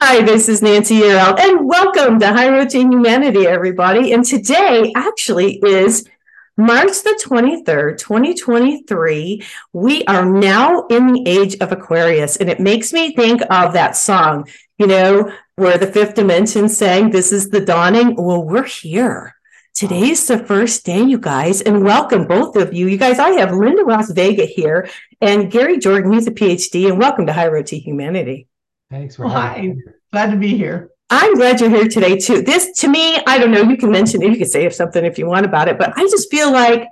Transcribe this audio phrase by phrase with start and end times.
[0.00, 4.12] Hi, this is Nancy Yearout, and welcome to High Road to Humanity, everybody.
[4.12, 6.08] And today actually is
[6.56, 9.42] March the 23rd, 2023.
[9.72, 13.96] We are now in the age of Aquarius, and it makes me think of that
[13.96, 14.48] song,
[14.78, 18.14] you know, where the fifth dimension sang, This is the dawning.
[18.14, 19.34] Well, we're here.
[19.74, 22.86] Today's the first day, you guys, and welcome both of you.
[22.86, 24.88] You guys, I have Lynda Ross Vega here
[25.20, 28.46] and Gary Jordan, he's a PhD, and welcome to High Road to Humanity.
[28.90, 29.74] Thanks for well, hi.
[30.12, 30.90] Glad to be here.
[31.10, 32.42] I'm glad you're here today too.
[32.42, 35.18] This to me, I don't know, you can mention it, you can say something if
[35.18, 36.86] you want about it, but I just feel like,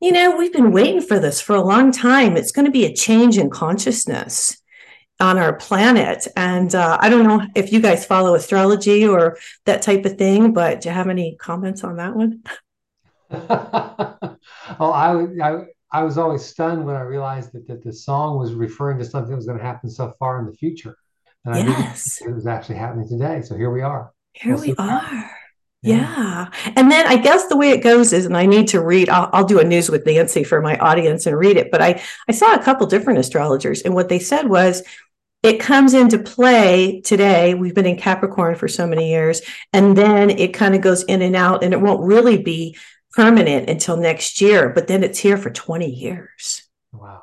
[0.00, 2.36] you know, we've been waiting for this for a long time.
[2.36, 4.60] It's going to be a change in consciousness
[5.20, 6.26] on our planet.
[6.36, 9.36] And uh, I don't know if you guys follow astrology or
[9.66, 12.42] that type of thing, but do you have any comments on that one?
[13.30, 18.54] oh, I, I, I was always stunned when I realized that, that the song was
[18.54, 20.96] referring to something that was going to happen so far in the future.
[21.44, 22.20] And yes.
[22.20, 23.42] it was actually happening today.
[23.42, 24.12] So here we are.
[24.32, 25.30] Here we'll we are.
[25.82, 25.96] Yeah.
[25.96, 26.50] yeah.
[26.76, 29.30] And then I guess the way it goes is, and I need to read, I'll,
[29.32, 31.70] I'll, do a news with Nancy for my audience and read it.
[31.70, 34.82] But I, I saw a couple different astrologers, and what they said was
[35.42, 37.54] it comes into play today.
[37.54, 39.40] We've been in Capricorn for so many years,
[39.72, 42.76] and then it kind of goes in and out, and it won't really be
[43.12, 46.68] permanent until next year, but then it's here for 20 years.
[46.92, 47.22] Wow.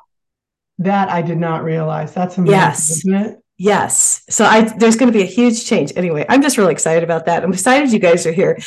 [0.78, 2.12] That I did not realize.
[2.12, 3.38] That's amazing, yes.
[3.58, 4.22] Yes.
[4.30, 5.92] So I there's going to be a huge change.
[5.96, 7.42] Anyway, I'm just really excited about that.
[7.42, 8.58] I'm excited you guys are here.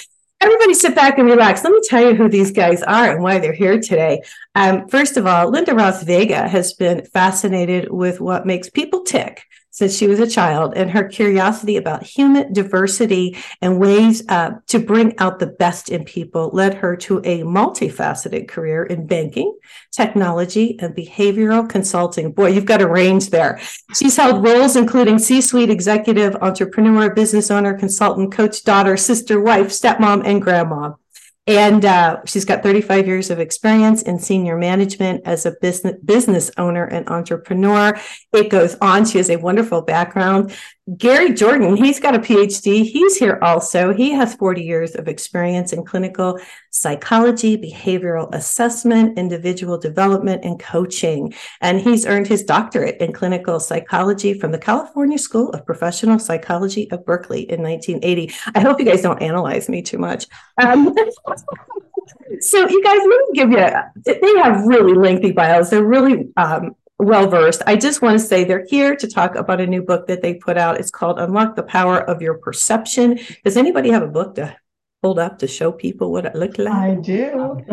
[0.42, 1.64] Everybody sit back and relax.
[1.64, 4.22] Let me tell you who these guys are and why they're here today.
[4.56, 9.44] Um, first of all, Lynda Ross Vega has been fascinated with what makes people tick
[9.82, 14.78] since she was a child, and her curiosity about human diversity and ways uh, to
[14.78, 19.58] bring out the best in people led her to a multifaceted career in banking,
[19.90, 22.32] technology, and behavioral consulting.
[22.32, 23.60] Boy, you've got a range there.
[23.96, 29.70] She's held roles including C suite executive, entrepreneur, business owner, consultant, coach, daughter, sister, wife,
[29.70, 30.92] stepmom, and grandma.
[31.58, 36.50] And uh, she's got 35 years of experience in senior management as a business business
[36.58, 38.00] owner and entrepreneur.
[38.32, 39.04] It goes on.
[39.04, 40.56] She has a wonderful background.
[40.98, 42.84] Gary Jordan, he's got a PhD.
[42.84, 43.94] He's here also.
[43.94, 46.40] He has 40 years of experience in clinical
[46.72, 51.34] psychology, behavioral assessment, individual development, and coaching.
[51.62, 56.90] And he's earned his doctorate in clinical psychology from the California School of Professional Psychology
[56.92, 58.34] of Berkeley in 1980.
[58.56, 60.26] I hope you guys don't analyze me too much.
[60.62, 60.94] Um,
[62.40, 63.68] so you guys, let me give you,
[64.04, 65.70] they have really lengthy bios.
[65.70, 67.62] They're really um, well versed.
[67.66, 70.36] I just want to say they're here to talk about a new book that they
[70.36, 70.80] put out.
[70.80, 73.20] It's called Unlock the Power of Your Perception.
[73.44, 74.56] Does anybody have a book to
[75.02, 76.74] hold up to show people what it looked like?
[76.74, 77.66] I do.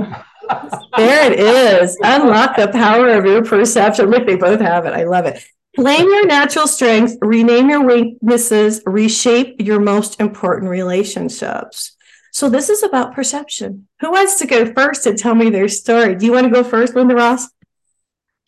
[0.97, 1.97] there it is.
[2.03, 4.11] Unlock the power of your perception.
[4.11, 4.95] Look, they both have it.
[4.95, 5.45] I love it.
[5.77, 11.95] Claim your natural strengths, rename your weaknesses, reshape your most important relationships.
[12.33, 13.87] So this is about perception.
[14.01, 16.17] Who wants to go first and tell me their story?
[16.17, 17.47] Do you want to go first, Lynda Ross?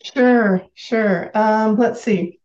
[0.03, 1.31] Sure, sure.
[1.33, 2.39] Um, let's see.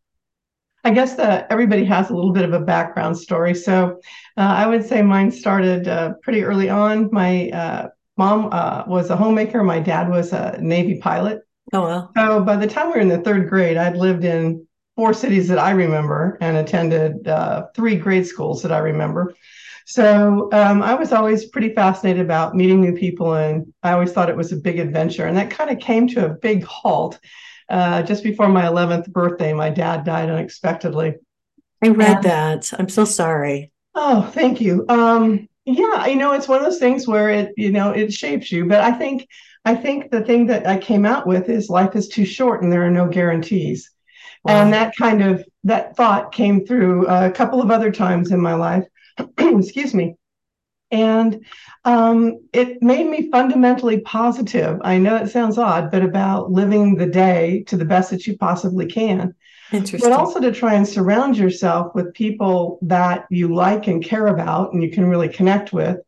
[0.84, 3.54] I guess that everybody has a little bit of a background story.
[3.54, 4.00] So
[4.36, 7.08] uh, I would say mine started uh, pretty early on.
[7.10, 9.64] My uh, mom uh, was a homemaker.
[9.64, 11.40] My dad was a Navy pilot.
[11.72, 12.12] Oh, well.
[12.16, 15.48] So by the time we were in the third grade, I'd lived in four cities
[15.48, 19.34] that I remember and attended uh, three grade schools that I remember.
[19.86, 24.28] So um, I was always pretty fascinated about meeting new people, and I always thought
[24.28, 25.26] it was a big adventure.
[25.26, 27.18] And that kind of came to a big halt
[27.68, 31.16] uh, just before my 11th birthday, my dad died unexpectedly.
[31.82, 32.72] I read and, that.
[32.78, 33.72] I'm so sorry.
[33.94, 34.84] Oh, thank you.
[34.88, 38.52] Um, yeah, you know, it's one of those things where it, you know, it shapes
[38.52, 38.66] you.
[38.66, 39.28] But I think,
[39.64, 42.72] I think the thing that I came out with is life is too short and
[42.72, 43.90] there are no guarantees.
[44.44, 44.62] Wow.
[44.62, 48.54] And that kind of that thought came through a couple of other times in my
[48.54, 48.84] life.
[49.38, 50.14] Excuse me.
[50.90, 51.44] And
[51.84, 54.78] um, it made me fundamentally positive.
[54.82, 58.36] I know it sounds odd, but about living the day to the best that you
[58.36, 59.34] possibly can.
[59.72, 60.08] Interesting.
[60.08, 64.72] But also to try and surround yourself with people that you like and care about
[64.72, 65.98] and you can really connect with,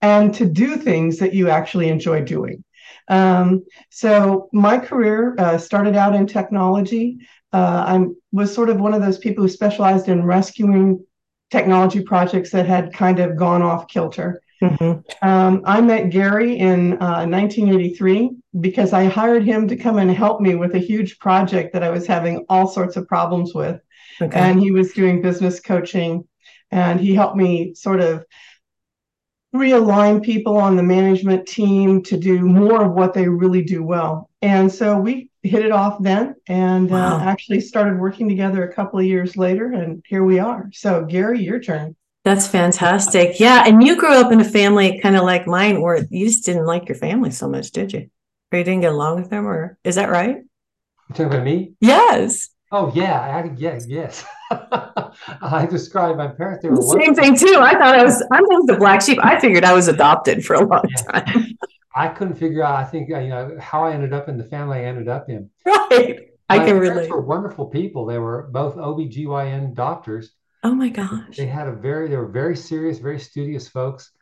[0.00, 2.62] and to do things that you actually enjoy doing.
[3.08, 7.18] Um, so my career uh, started out in technology.
[7.52, 11.04] Uh, I was sort of one of those people who specialized in rescuing
[11.50, 14.42] technology projects that had kind of gone off kilter.
[14.62, 15.26] Mm-hmm.
[15.26, 18.30] Um, I met Gary in uh, 1983
[18.60, 21.90] because I hired him to come and help me with a huge project that I
[21.90, 23.80] was having all sorts of problems with.
[24.20, 24.38] Okay.
[24.38, 26.26] And he was doing business coaching,
[26.72, 28.24] and he helped me sort of
[29.54, 34.28] realign people on the management team to do more of what they really do well.
[34.42, 37.16] And so we hit it off then and uh, wow.
[37.16, 39.72] uh, actually started working together a couple of years later.
[39.72, 40.70] And here we are.
[40.72, 41.96] So, Gary, your turn.
[42.24, 43.40] That's fantastic.
[43.40, 43.64] Yeah.
[43.66, 46.66] And you grew up in a family kind of like mine where you just didn't
[46.66, 48.10] like your family so much, did you?
[48.52, 50.36] Or you didn't get along with them, or is that right?
[50.36, 50.44] You
[51.10, 51.72] talking about me?
[51.80, 52.48] Yes.
[52.70, 54.24] Oh yeah, I, yes, yes.
[54.50, 56.62] I described my parents.
[56.62, 57.56] They were same thing too.
[57.60, 58.22] I thought I was.
[58.30, 59.18] I'm the black sheep.
[59.22, 61.20] I figured I was adopted for a long yeah.
[61.20, 61.58] time.
[61.98, 62.76] I couldn't figure out.
[62.76, 65.50] I think you know how I ended up in the family I ended up in.
[65.90, 66.20] Right.
[66.50, 67.10] I can relate.
[67.10, 68.06] Were wonderful people.
[68.06, 70.32] They were both OB/GYN doctors.
[70.62, 71.36] Oh my gosh.
[71.36, 72.08] They had a very.
[72.08, 74.12] They were very serious, very studious folks,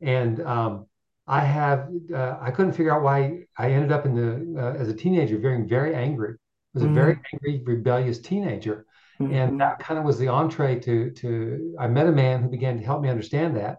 [0.00, 0.86] and um,
[1.26, 1.90] I have.
[2.12, 5.38] Uh, I couldn't figure out why I ended up in the uh, as a teenager
[5.38, 6.34] being very angry.
[6.34, 6.38] I
[6.74, 8.86] was a mm very angry, rebellious teenager,
[9.20, 9.32] mm-hmm.
[9.34, 11.76] and that kind of was the entree to to.
[11.78, 13.78] I met a man who began to help me understand that,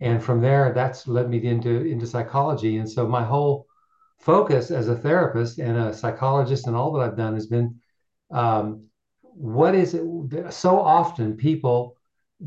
[0.00, 2.78] and from there that's led me into into psychology.
[2.78, 3.66] And so my whole
[4.18, 7.76] focus as a therapist and a psychologist and all that i've done has been
[8.32, 8.84] um,
[9.20, 10.02] what is it
[10.52, 11.96] so often people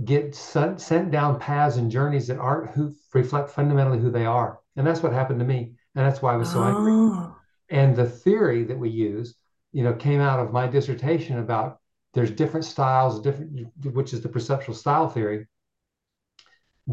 [0.04, 4.60] get sent, sent down paths and journeys that aren't who reflect fundamentally who they are.
[4.76, 5.74] And that's what happened to me.
[5.96, 6.68] And that's why i was so oh.
[6.68, 7.34] angry
[7.72, 9.36] and the theory that we use
[9.72, 11.80] you know came out of my dissertation about
[12.14, 15.48] there's different styles different which is the perceptual style theory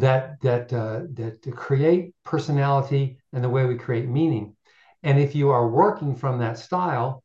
[0.01, 4.55] that that uh, that to create personality and the way we create meaning.
[5.03, 7.23] And if you are working from that style,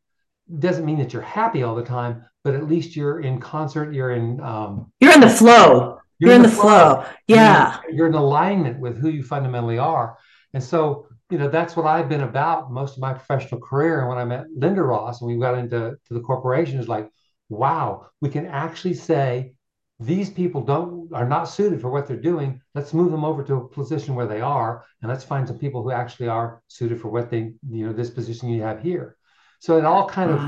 [0.59, 3.93] doesn't mean that you're happy all the time, but at least you're in concert.
[3.93, 5.99] You're in um, you're in the flow.
[6.19, 6.95] You're, you're in, the, the flow.
[7.01, 7.05] flow.
[7.27, 10.17] Yeah, you're, you're in alignment with who you fundamentally are.
[10.53, 14.01] And so you know that's what I've been about most of my professional career.
[14.01, 17.09] And when I met Lynda Ross and we got into to the corporation, is like,
[17.49, 19.53] wow, we can actually say
[19.99, 22.61] these people don't are not suited for what they're doing.
[22.73, 25.83] Let's move them over to a position where they are and let's find some people
[25.83, 29.17] who actually are suited for what they you know this position you have here.
[29.59, 30.39] So it all kind of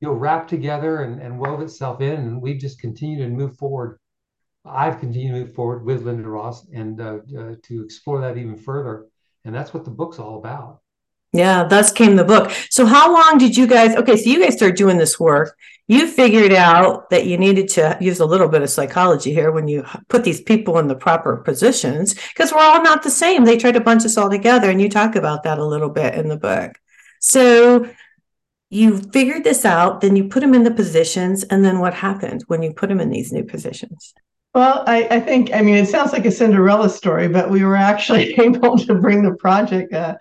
[0.00, 3.56] you know wrap together and, and wove itself in and we just continued to move
[3.56, 3.98] forward.
[4.64, 8.56] I've continued to move forward with lynda ross and uh, uh, to explore that even
[8.56, 9.06] further.
[9.44, 10.80] And that's what the book's all about
[11.32, 12.50] yeah, thus came the book.
[12.70, 13.94] So, how long did you guys?
[13.96, 15.56] Okay, so you guys started doing this work.
[15.86, 19.68] You figured out that you needed to use a little bit of psychology here when
[19.68, 23.44] you put these people in the proper positions because we're all not the same.
[23.44, 26.14] They tried to bunch us all together, and you talk about that a little bit
[26.14, 26.78] in the book.
[27.20, 27.88] So,
[28.70, 32.44] you figured this out, then you put them in the positions, and then what happened
[32.48, 34.14] when you put them in these new positions?
[34.54, 37.76] Well, I, I, think, I mean, it sounds like a Cinderella story, but we were
[37.76, 40.16] actually able to bring the project uh,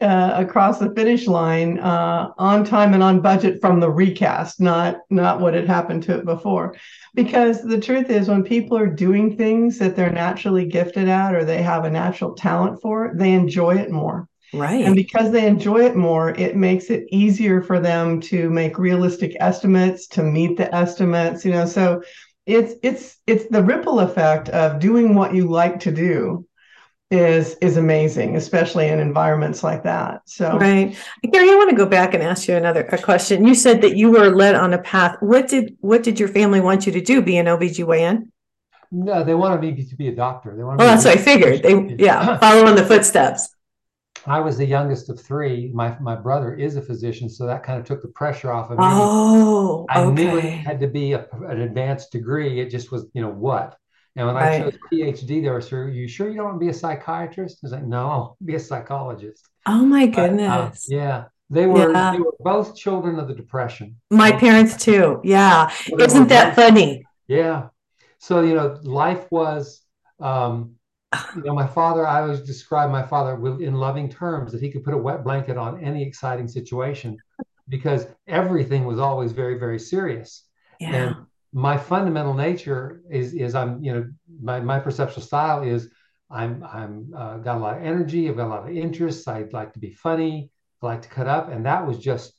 [0.00, 4.98] uh, across the finish line uh, on time and on budget from the recast, not
[5.10, 6.76] not what had happened to it before.
[7.14, 11.44] Because the truth is, when people are doing things that they're naturally gifted at or
[11.44, 14.28] they have a natural talent for, they enjoy it more.
[14.54, 14.84] Right.
[14.84, 19.36] And because they enjoy it more, it makes it easier for them to make realistic
[19.40, 21.44] estimates, to meet the estimates.
[21.44, 22.02] You know, so
[22.46, 26.47] it's it's it's the ripple effect of doing what you like to do
[27.10, 30.22] is is amazing, especially in environments like that.
[30.26, 30.96] So right,
[31.32, 33.46] Gary, I want to go back and ask you another a question.
[33.46, 35.16] You said that you were led on a path.
[35.20, 37.22] What did what did your family want you to do?
[37.22, 38.28] Be an OBGYN?
[38.90, 40.54] No, they wanted me to be a doctor.
[40.56, 40.80] They wanted.
[40.80, 41.62] Well, oh, that's what I figured.
[41.62, 43.54] They yeah, follow in the footsteps.
[44.26, 45.70] I was the youngest of three.
[45.72, 48.78] My my brother is a physician, so that kind of took the pressure off of
[48.78, 48.84] me.
[48.86, 50.14] Oh, I okay.
[50.14, 52.60] knew it had to be a, an advanced degree.
[52.60, 53.78] It just was, you know, what.
[54.18, 54.62] And when right.
[54.62, 57.58] I chose PhD, they were sure, you sure you don't want to be a psychiatrist?
[57.58, 59.48] I was like, no, be a psychologist.
[59.64, 60.48] Oh my goodness.
[60.88, 61.24] But, uh, yeah.
[61.50, 62.12] They were yeah.
[62.12, 63.96] they were both children of the depression.
[64.10, 65.20] My parents too.
[65.24, 65.68] Yeah.
[65.68, 67.06] So Isn't that both, funny?
[67.26, 67.68] Yeah.
[68.18, 69.80] So, you know, life was
[70.20, 70.74] um,
[71.36, 74.84] you know, my father, I always describe my father in loving terms that he could
[74.84, 77.16] put a wet blanket on any exciting situation
[77.68, 80.44] because everything was always very, very serious.
[80.80, 80.94] Yeah.
[80.94, 81.16] And
[81.52, 85.90] my fundamental nature is is I'm you know my my perceptual style is
[86.30, 88.28] I'm I'm uh, got a lot of energy.
[88.28, 89.26] I've got a lot of interests.
[89.26, 90.50] I like to be funny.
[90.82, 92.34] I like to cut up, and that was just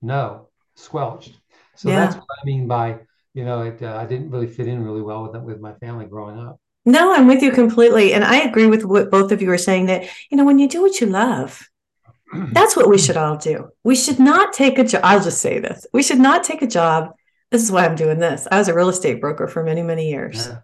[0.00, 1.38] no squelched.
[1.74, 2.00] So yeah.
[2.00, 3.00] that's what I mean by
[3.34, 3.82] you know it.
[3.82, 6.58] Uh, I didn't really fit in really well with with my family growing up.
[6.86, 9.86] No, I'm with you completely, and I agree with what both of you are saying.
[9.86, 11.68] That you know when you do what you love,
[12.52, 13.68] that's what we should all do.
[13.84, 15.02] We should not take a job.
[15.04, 17.12] I'll just say this: we should not take a job
[17.50, 17.96] this is why I'm oh.
[17.96, 18.46] doing this.
[18.50, 20.46] I was a real estate broker for many, many years.
[20.46, 20.58] Yeah.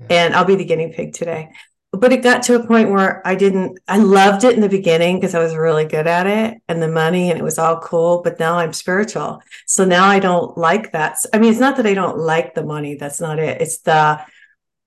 [0.00, 0.06] Yeah.
[0.10, 1.50] And I'll be the guinea pig today.
[1.90, 5.16] But it got to a point where I didn't, I loved it in the beginning
[5.16, 8.20] because I was really good at it and the money and it was all cool.
[8.22, 9.42] But now I'm spiritual.
[9.66, 11.16] So now I don't like that.
[11.32, 12.96] I mean, it's not that I don't like the money.
[12.96, 13.62] That's not it.
[13.62, 14.20] It's the,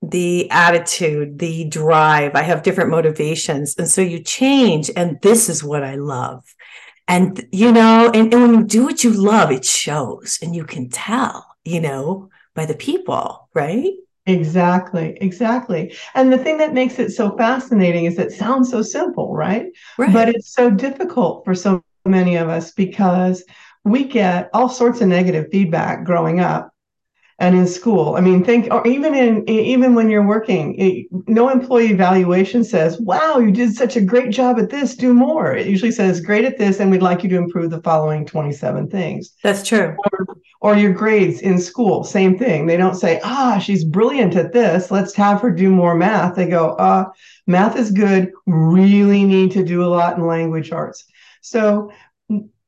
[0.00, 2.36] the attitude, the drive.
[2.36, 3.76] I have different motivations.
[3.76, 4.88] And so you change.
[4.94, 6.44] And this is what I love.
[7.08, 10.64] And, you know, and, and when you do what you love, it shows and you
[10.64, 13.92] can tell, you know, by the people, right?
[14.26, 15.94] Exactly, exactly.
[16.14, 19.66] And the thing that makes it so fascinating is it sounds so simple, right?
[19.98, 20.12] Right.
[20.12, 23.44] But it's so difficult for so many of us because
[23.84, 26.71] we get all sorts of negative feedback growing up
[27.42, 28.14] and in school.
[28.14, 33.00] I mean, think, or even in even when you're working, it, no employee evaluation says,
[33.00, 34.94] "Wow, you did such a great job at this.
[34.94, 37.82] Do more." It usually says, "Great at this, and we'd like you to improve the
[37.82, 39.96] following 27 things." That's true.
[39.98, 40.26] Or,
[40.60, 42.66] or your grades in school, same thing.
[42.66, 44.92] They don't say, "Ah, she's brilliant at this.
[44.92, 47.06] Let's have her do more math." They go, "Uh,
[47.48, 48.30] math is good.
[48.46, 51.04] Really need to do a lot in language arts."
[51.40, 51.90] So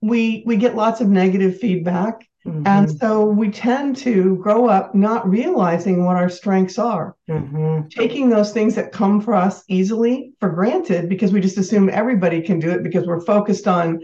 [0.02, 2.66] we we get lots of negative feedback Mm-hmm.
[2.66, 7.88] And so we tend to grow up not realizing what our strengths are, mm-hmm.
[7.88, 12.42] taking those things that come for us easily for granted because we just assume everybody
[12.42, 14.00] can do it because we're focused on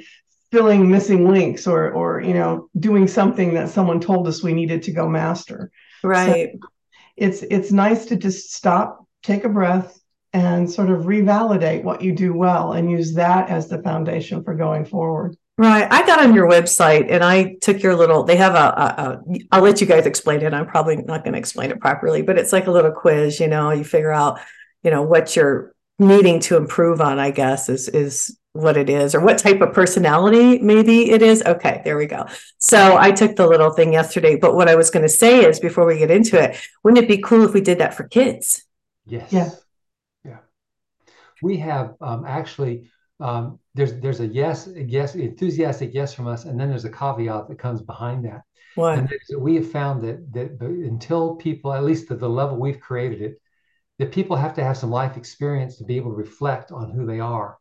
[0.50, 4.82] filling missing links or or you know doing something that someone told us we needed
[4.84, 5.70] to go master.
[6.02, 6.52] Right.
[6.52, 6.68] So
[7.16, 10.00] it's it's nice to just stop, take a breath
[10.32, 14.54] and sort of revalidate what you do well and use that as the foundation for
[14.54, 15.36] going forward.
[15.60, 15.86] Right.
[15.90, 19.38] I got on your website and I took your little, they have a, a, a
[19.52, 20.54] I'll let you guys explain it.
[20.54, 23.46] I'm probably not going to explain it properly, but it's like a little quiz, you
[23.46, 24.40] know, you figure out,
[24.82, 29.14] you know, what you're needing to improve on, I guess, is, is what it is
[29.14, 31.42] or what type of personality maybe it is.
[31.44, 32.24] Okay, there we go.
[32.56, 35.60] So I took the little thing yesterday, but what I was going to say is
[35.60, 38.64] before we get into it, wouldn't it be cool if we did that for kids?
[39.04, 39.30] Yes.
[39.30, 39.50] Yeah.
[40.24, 40.38] Yeah.
[41.42, 42.90] We have um, actually
[43.20, 46.90] um, there's there's a yes, a yes, enthusiastic yes from us, and then there's a
[46.90, 48.42] caveat that comes behind that.
[48.74, 48.98] What?
[48.98, 53.22] And we have found that that until people, at least at the level we've created
[53.22, 53.40] it,
[53.98, 57.04] that people have to have some life experience to be able to reflect on who
[57.04, 57.58] they are.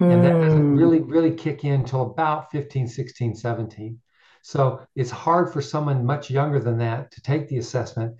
[0.00, 0.12] Mm.
[0.12, 0.76] And that doesn't hmm.
[0.76, 4.00] really, really kick in until about 15, 16, 17.
[4.42, 8.16] So it's hard for someone much younger than that to take the assessment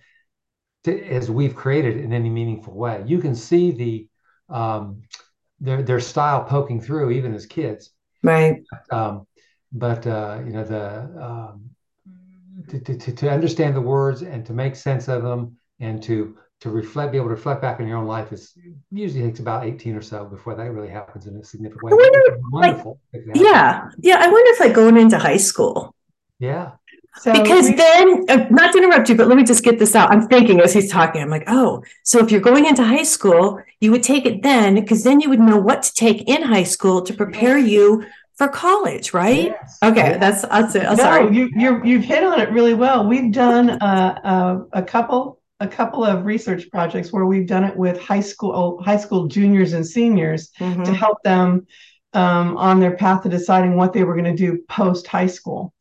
[0.84, 3.02] to, as we've created it in any meaningful way.
[3.06, 4.08] You can see the
[4.54, 5.02] um,
[5.62, 7.90] their their style poking through even as kids.
[8.22, 8.62] Right.
[8.90, 9.26] Um,
[9.72, 10.84] but uh, you know the
[11.22, 11.70] um,
[12.68, 16.70] to, to, to understand the words and to make sense of them and to to
[16.70, 18.56] reflect be able to reflect back on your own life is
[18.92, 21.92] usually takes about 18 or so before that really happens in a significant way.
[21.92, 23.00] Wonder, wonderful.
[23.12, 23.88] Like, yeah.
[23.98, 24.18] Yeah.
[24.20, 25.92] I wonder if like going into high school.
[26.38, 26.72] Yeah.
[27.18, 29.94] So because we, then, uh, not to interrupt you, but let me just get this
[29.94, 30.10] out.
[30.10, 33.60] I'm thinking as he's talking, I'm like, oh, so if you're going into high school,
[33.80, 36.62] you would take it then, because then you would know what to take in high
[36.62, 38.04] school to prepare you
[38.36, 39.46] for college, right?
[39.46, 39.78] Yes.
[39.82, 40.84] Okay, that's that's it.
[40.86, 41.36] Oh, no, sorry.
[41.36, 43.06] You you you've hit on it really well.
[43.06, 47.76] We've done uh, uh, a couple a couple of research projects where we've done it
[47.76, 50.82] with high school high school juniors and seniors mm-hmm.
[50.82, 51.66] to help them
[52.14, 55.72] um, on their path to deciding what they were going to do post high school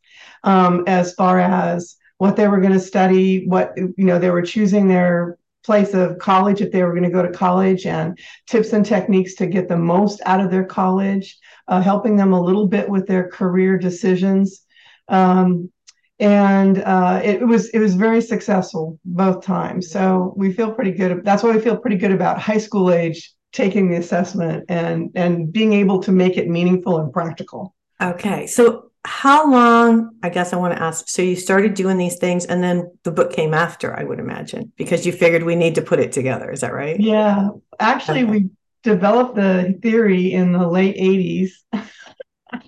[0.44, 4.42] um, as far as what they were going to study, what, you know, they were
[4.42, 8.18] choosing their place of college if they were going to go to college and
[8.48, 12.42] tips and techniques to get the most out of their college, uh, helping them a
[12.42, 14.62] little bit with their career decisions.
[15.08, 15.72] Um,
[16.20, 19.90] and uh, it, it, was it was very successful both times.
[19.90, 21.24] So we feel pretty good.
[21.24, 25.52] That's why we feel pretty good about high school age taking the assessment and and
[25.52, 27.76] being able to make it meaningful and practical.
[28.00, 32.18] Okay, so how long i guess i want to ask so you started doing these
[32.18, 35.76] things and then the book came after i would imagine because you figured we need
[35.76, 38.32] to put it together is that right yeah actually okay.
[38.32, 38.50] we
[38.84, 41.52] developed the theory in the late 80s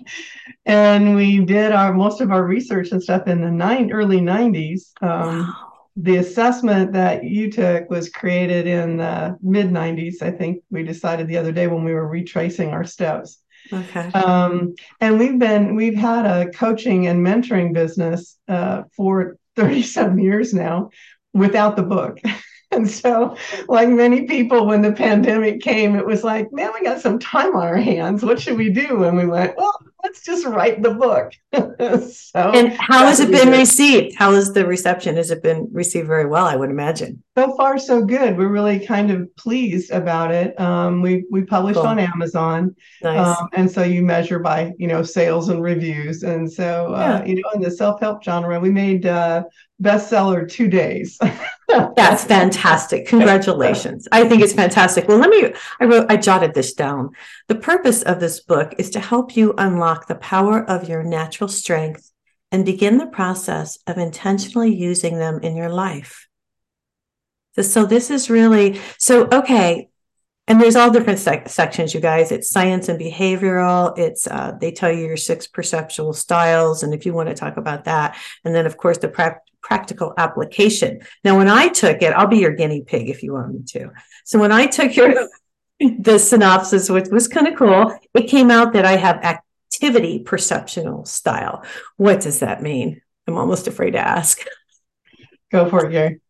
[0.66, 4.90] and we did our most of our research and stuff in the nine early 90s
[5.02, 5.72] um, wow.
[5.96, 11.28] the assessment that you took was created in the mid 90s i think we decided
[11.28, 13.38] the other day when we were retracing our steps
[13.72, 14.10] Okay.
[14.12, 20.52] Um, and we've been we've had a coaching and mentoring business uh, for 37 years
[20.52, 20.90] now
[21.32, 22.20] without the book.
[22.70, 23.36] And so,
[23.68, 27.54] like many people, when the pandemic came, it was like, man, we got some time
[27.54, 28.24] on our hands.
[28.24, 29.04] What should we do?
[29.04, 31.32] And we went, well, let's just write the book.
[31.52, 33.58] so, and how has it been good.
[33.58, 34.14] received?
[34.16, 35.16] How has the reception?
[35.16, 36.44] Has it been received very well?
[36.44, 37.22] I would imagine.
[37.36, 38.36] So far, so good.
[38.36, 40.58] We're really kind of pleased about it.
[40.60, 41.86] Um, we we published cool.
[41.86, 43.38] on Amazon, nice.
[43.38, 47.36] um, and so you measure by you know sales and reviews, and so uh, you
[47.36, 49.42] know in the self help genre, we made uh,
[49.84, 51.18] bestseller two days.
[51.68, 53.06] That's fantastic.
[53.06, 54.08] Congratulations.
[54.10, 55.06] I think it's fantastic.
[55.08, 57.10] Well, let me, I wrote, I jotted this down.
[57.48, 61.48] The purpose of this book is to help you unlock the power of your natural
[61.48, 62.10] strength
[62.50, 66.28] and begin the process of intentionally using them in your life.
[67.60, 69.88] So, this is really, so, okay,
[70.46, 72.30] and there's all different sec- sections, you guys.
[72.30, 73.96] It's science and behavioral.
[73.98, 77.56] It's uh, they tell you your six perceptual styles, and if you want to talk
[77.56, 81.00] about that, and then of course the pra- practical application.
[81.24, 83.90] Now, when I took it, I'll be your guinea pig if you want me to.
[84.24, 85.28] So when I took your
[85.80, 91.04] the synopsis, which was kind of cool, it came out that I have activity perceptual
[91.06, 91.64] style.
[91.96, 93.00] What does that mean?
[93.26, 94.44] I'm almost afraid to ask.
[95.50, 96.20] Go for it, Gary.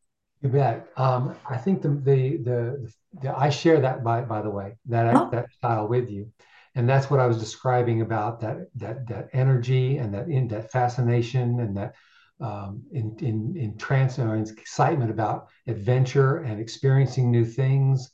[0.40, 0.88] You bet.
[0.96, 5.14] Um, I think the, the, the the I share that by by the way that
[5.14, 5.28] oh.
[5.30, 6.30] that style with you,
[6.74, 10.70] and that's what I was describing about that that that energy and that in that
[10.70, 11.94] fascination and that
[12.40, 18.10] um, in in in trance or excitement about adventure and experiencing new things,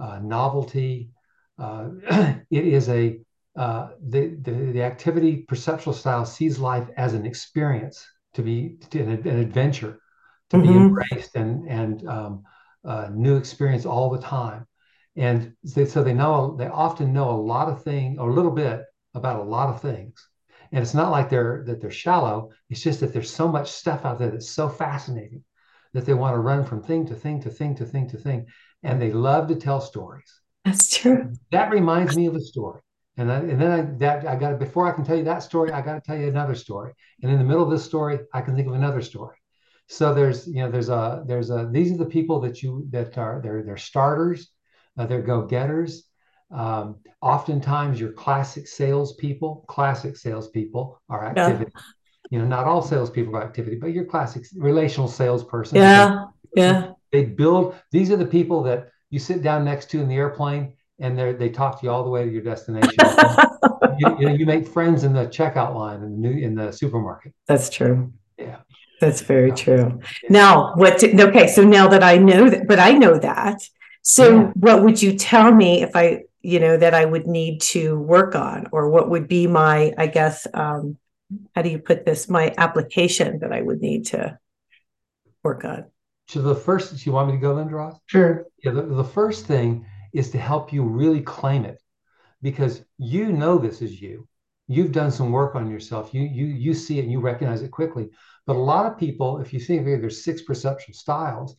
[0.00, 1.10] uh, novelty.
[1.58, 1.88] Uh,
[2.50, 3.20] it is a
[3.56, 9.00] uh, the, the the activity perceptual style sees life as an experience to be to,
[9.00, 9.98] an, an adventure
[10.50, 10.72] to mm-hmm.
[10.72, 12.44] be embraced and and um,
[12.84, 14.66] uh, new experience all the time.
[15.16, 18.50] And they, so they know they often know a lot of things, or a little
[18.50, 18.82] bit
[19.14, 20.14] about a lot of things.
[20.72, 22.50] And it's not like they're that they're shallow.
[22.70, 25.44] It's just that there's so much stuff out there that's so fascinating
[25.92, 28.46] that they want to run from thing to thing to thing to thing to thing,
[28.82, 30.40] and they love to tell stories.
[30.64, 31.32] That's true.
[31.50, 32.80] That reminds me of a story.
[33.18, 35.70] And, I, and then I that I got before I can tell you that story,
[35.70, 36.94] I got to tell you another story.
[37.22, 39.36] And in the middle of this story, I can think of another story.
[39.88, 43.18] So there's you know there's a there's a these are the people that you that
[43.18, 44.50] are they're they're starters,
[44.96, 46.04] uh, they're go getters.
[46.52, 51.72] Um, oftentimes, your classic salespeople, classic salespeople are activity.
[51.74, 51.82] Yeah.
[52.30, 55.78] You know, not all salespeople are activity, but your classic relational salesperson.
[55.78, 56.92] Yeah, yeah.
[57.10, 57.74] They build.
[57.90, 61.32] These are the people that you sit down next to in the airplane, and they
[61.32, 62.94] they talk to you all the way to your destination.
[63.98, 66.72] you, you, know, you make friends in the checkout line in the new in the
[66.72, 67.34] supermarket.
[67.46, 68.12] That's true.
[68.38, 68.58] Yeah.
[69.02, 70.00] That's very true.
[70.30, 71.02] Now, what?
[71.02, 73.60] Okay, so now that I know that, but I know that.
[74.02, 74.52] So, yeah.
[74.54, 78.34] what would you tell me if I, you know, that I would need to work
[78.34, 80.98] on, or what would be my, I guess, um,
[81.54, 82.28] how do you put this?
[82.28, 84.38] My application that I would need to
[85.42, 85.84] work on.
[86.28, 87.98] So the first, do you want me to go, Lynda Ross?
[88.06, 88.46] Sure.
[88.64, 88.72] Yeah.
[88.72, 91.80] The, the first thing is to help you really claim it,
[92.42, 94.28] because you know this is you.
[94.68, 96.14] You've done some work on yourself.
[96.14, 98.10] You you you see it and you recognize it quickly.
[98.46, 101.56] But a lot of people, if you think of there's six perception styles,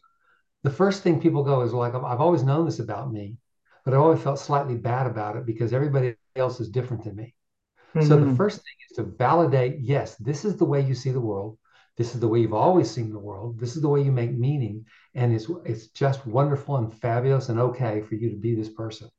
[0.63, 3.35] the first thing people go is like, I've always known this about me,
[3.83, 7.33] but I always felt slightly bad about it because everybody else is different than me.
[7.95, 8.07] Mm-hmm.
[8.07, 8.35] So the mm-hmm.
[8.35, 11.57] first thing is to validate, yes, this is the way you see the world.
[11.95, 13.59] This is the way you've always seen the world.
[13.59, 14.85] This is the way you make meaning.
[15.13, 19.09] And it's it's just wonderful and fabulous and okay for you to be this person.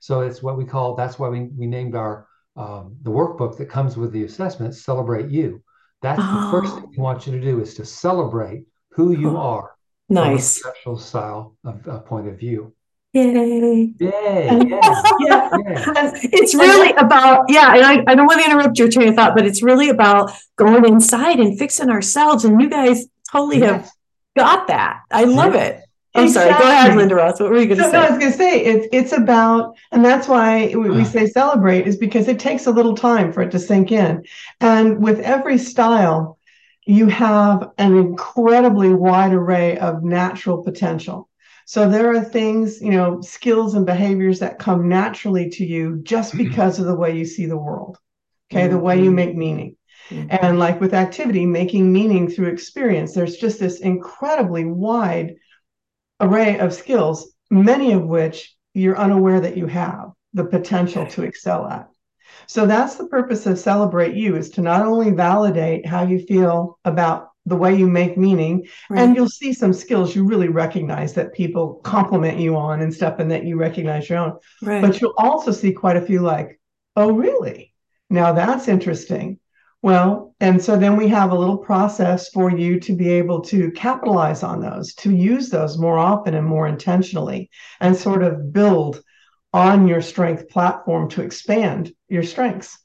[0.00, 3.66] So it's what we call, that's why we, we named our um, the workbook that
[3.66, 5.62] comes with the assessment, Celebrate You.
[6.02, 6.44] That's oh.
[6.44, 9.36] the first thing we want you to do is to celebrate who you oh.
[9.36, 9.70] are.
[10.08, 10.60] Nice.
[10.60, 12.74] special style of uh, point of view.
[13.12, 13.94] Yay.
[13.98, 14.60] Yay.
[14.68, 15.02] Yeah.
[15.20, 15.50] yeah.
[16.22, 19.34] It's really about, yeah, and I, I don't want to interrupt your train of thought,
[19.34, 22.44] but it's really about going inside and fixing ourselves.
[22.44, 23.70] And you guys totally yes.
[23.70, 23.90] have
[24.36, 25.00] got that.
[25.10, 25.82] I love yes.
[25.82, 25.84] it.
[26.14, 26.52] I'm exactly.
[26.52, 26.64] sorry.
[26.64, 27.40] Go ahead, Lynda Ross.
[27.40, 27.96] What were you going to so, say?
[27.96, 31.06] No, I was going to say it's it's about, and that's why we mm.
[31.06, 34.24] say celebrate is because it takes a little time for it to sink in.
[34.60, 36.38] And with every style,
[36.86, 41.28] you have an incredibly wide array of natural potential.
[41.68, 46.34] So there are things, you know, skills and behaviors that come naturally to you just
[46.34, 47.98] because of the way you see the world.
[48.50, 48.72] Okay, mm-hmm.
[48.72, 49.14] the way you mm-hmm.
[49.14, 49.76] make meaning.
[50.08, 50.28] Mm-hmm.
[50.30, 55.34] And like with activity, making meaning through experience, there's just this incredibly wide
[56.20, 61.66] array of skills, many of which you're unaware that you have the potential to excel
[61.66, 61.90] at.
[62.46, 66.78] So that's the purpose of Celebrate You is to not only validate how you feel
[66.86, 69.00] about the way you make meaning, right.
[69.00, 73.18] and you'll see some skills you really recognize that people compliment you on and stuff,
[73.18, 74.38] and that you recognize your own.
[74.62, 74.82] Right.
[74.82, 76.60] But you'll also see quite a few like,
[76.96, 77.74] oh, really?
[78.10, 79.38] Now that's interesting.
[79.80, 83.70] Well, and so then we have a little process for you to be able to
[83.70, 89.02] capitalize on those, to use those more often and more intentionally, and sort of build
[89.52, 92.78] on your strength platform to expand your strengths.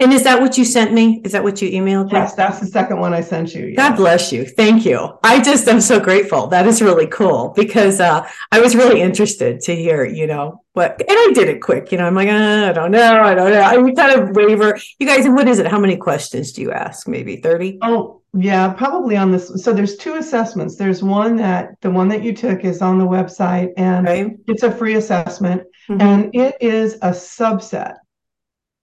[0.00, 1.20] And is that what you sent me?
[1.24, 2.10] Is that what you emailed?
[2.10, 3.76] Yes, that's the second one I sent you.
[3.76, 4.46] God bless you.
[4.46, 5.18] Thank you.
[5.22, 6.46] I just am so grateful.
[6.46, 10.92] That is really cool because uh, I was really interested to hear, you know, what,
[11.00, 11.92] and I did it quick.
[11.92, 13.60] You know, I'm like, uh, I don't know, I don't know.
[13.60, 14.78] I kind of waver.
[14.98, 15.66] You guys, what is it?
[15.66, 17.06] How many questions do you ask?
[17.06, 17.78] Maybe thirty?
[17.82, 19.62] Oh, yeah, probably on this.
[19.62, 20.76] So there's two assessments.
[20.76, 24.36] There's one that the one that you took is on the website, and right.
[24.46, 26.00] it's a free assessment, mm-hmm.
[26.00, 27.96] and it is a subset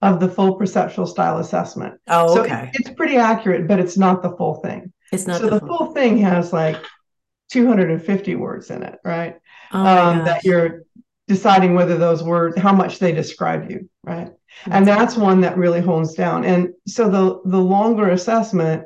[0.00, 2.00] of the full perceptual style assessment.
[2.06, 2.70] Oh, okay.
[2.72, 4.92] So it's pretty accurate, but it's not the full thing.
[5.12, 5.40] It's not.
[5.40, 6.76] So the, full, full thing has like
[7.50, 9.36] 250 words in it, right?
[9.72, 10.82] Oh um, that you're
[11.26, 14.30] deciding whether those words, how much they describe you, right?
[14.66, 16.44] And that's one that really hones down.
[16.44, 18.84] And so the the longer assessment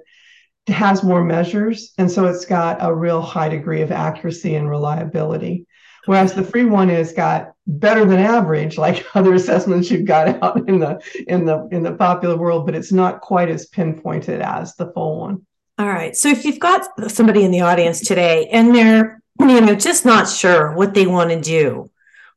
[0.67, 5.67] has more measures, and so it's got a real high degree of accuracy and reliability.
[6.07, 10.69] Whereas the free one is got better than average, like other assessments you've got out
[10.69, 14.75] in the in the in the popular world, but it's not quite as pinpointed as
[14.75, 15.47] the full one.
[15.79, 16.17] All right.
[16.17, 20.29] So if you've got somebody in the audience today and they're you know just not
[20.29, 21.91] sure what they want to do,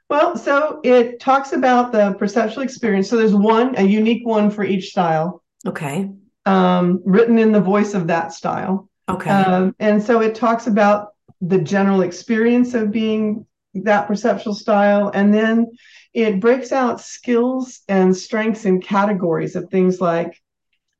[0.09, 3.11] Well, so it talks about the perceptual experience.
[3.11, 5.43] So there's one, a unique one for each style.
[5.67, 6.11] Okay.
[6.47, 8.89] Um, written in the voice of that style.
[9.09, 9.31] Okay.
[9.31, 15.11] Um, and so it talks about the general experience of being that perceptual style.
[15.13, 15.67] And then
[16.15, 20.41] it breaks out skills and strengths in categories of things like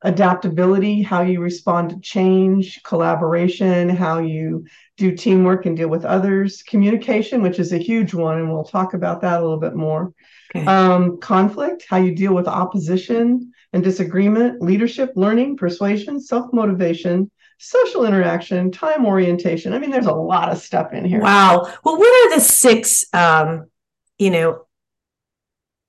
[0.01, 4.65] adaptability, how you respond to change, collaboration, how you
[4.97, 8.93] do teamwork and deal with others, communication, which is a huge one, and we'll talk
[8.93, 10.13] about that a little bit more.
[10.55, 10.65] Okay.
[10.65, 18.05] Um, conflict, how you deal with opposition and disagreement, leadership, learning, persuasion, self motivation, social
[18.05, 19.73] interaction, time orientation.
[19.73, 21.21] I mean, there's a lot of stuff in here.
[21.21, 21.71] Wow.
[21.83, 23.69] Well, what are the six, um,
[24.17, 24.65] you know,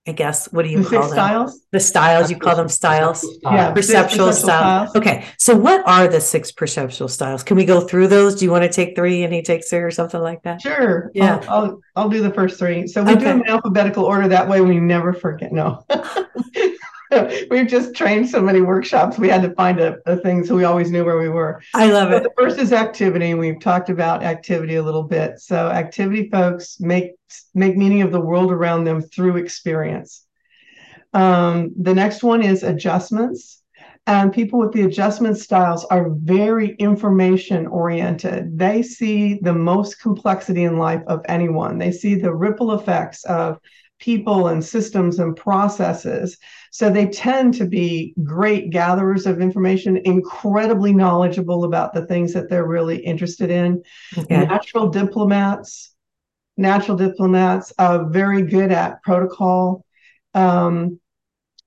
[0.07, 0.51] I guess.
[0.51, 1.11] What do you the call them?
[1.11, 1.61] The styles?
[1.73, 2.31] The styles.
[2.31, 3.27] You call them styles.
[3.43, 4.97] Yeah, perceptual, styles.
[4.97, 5.27] Okay.
[5.37, 7.43] So, what are the six perceptual styles?
[7.43, 8.35] Can we go through those?
[8.37, 10.63] Do you want to take three and he takes three or something like that?
[10.63, 11.11] Sure.
[11.15, 11.45] Yeah.
[11.49, 12.87] I'll I'll, I'll do the first three.
[12.87, 13.21] So we okay.
[13.21, 14.27] do them in alphabetical order.
[14.27, 15.53] That way, we never forget.
[15.53, 15.85] No.
[17.51, 19.19] We've just trained so many workshops.
[19.19, 21.63] We had to find a, a thing so we always knew where we were.
[21.75, 22.23] I love so it.
[22.23, 23.35] The first is activity.
[23.35, 25.41] We've talked about activity a little bit.
[25.41, 27.13] So activity folks make
[27.55, 30.27] make meaning of the world around them through experience.
[31.13, 33.61] Um, the next one is adjustments.
[34.07, 38.59] And people with the adjustment styles are very information oriented.
[38.59, 41.79] They see the most complexity in life of anyone.
[41.79, 43.61] They see the ripple effects of
[44.01, 46.39] people and systems and processes.
[46.73, 52.49] So they tend to be great gatherers of information, incredibly knowledgeable about the things that
[52.49, 53.83] they're really interested in.
[54.17, 54.47] Okay.
[54.47, 55.95] Natural diplomats,
[56.57, 59.85] natural diplomats are very good at protocol.
[60.35, 61.01] Um,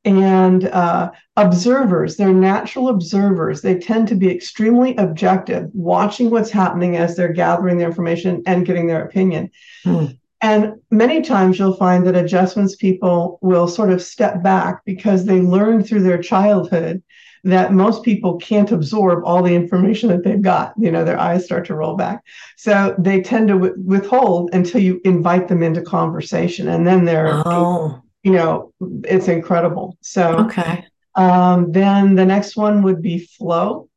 [0.06, 3.62] and uh, observers, they're natural observers.
[3.62, 8.66] They tend to be extremely objective, watching what's happening as they're gathering the information and
[8.66, 9.50] getting their opinion.
[9.84, 10.08] Hmm.
[10.44, 15.40] And many times you'll find that adjustments people will sort of step back because they
[15.40, 17.02] learned through their childhood
[17.46, 20.74] that most people can't absorb all the information that they've got.
[20.78, 22.26] You know, their eyes start to roll back.
[22.58, 26.68] So they tend to w- withhold until you invite them into conversation.
[26.68, 28.02] And then they're, oh.
[28.24, 28.74] you know,
[29.06, 29.98] it's incredible.
[30.02, 30.86] So, okay.
[31.16, 33.88] Um, then the next one would be flow.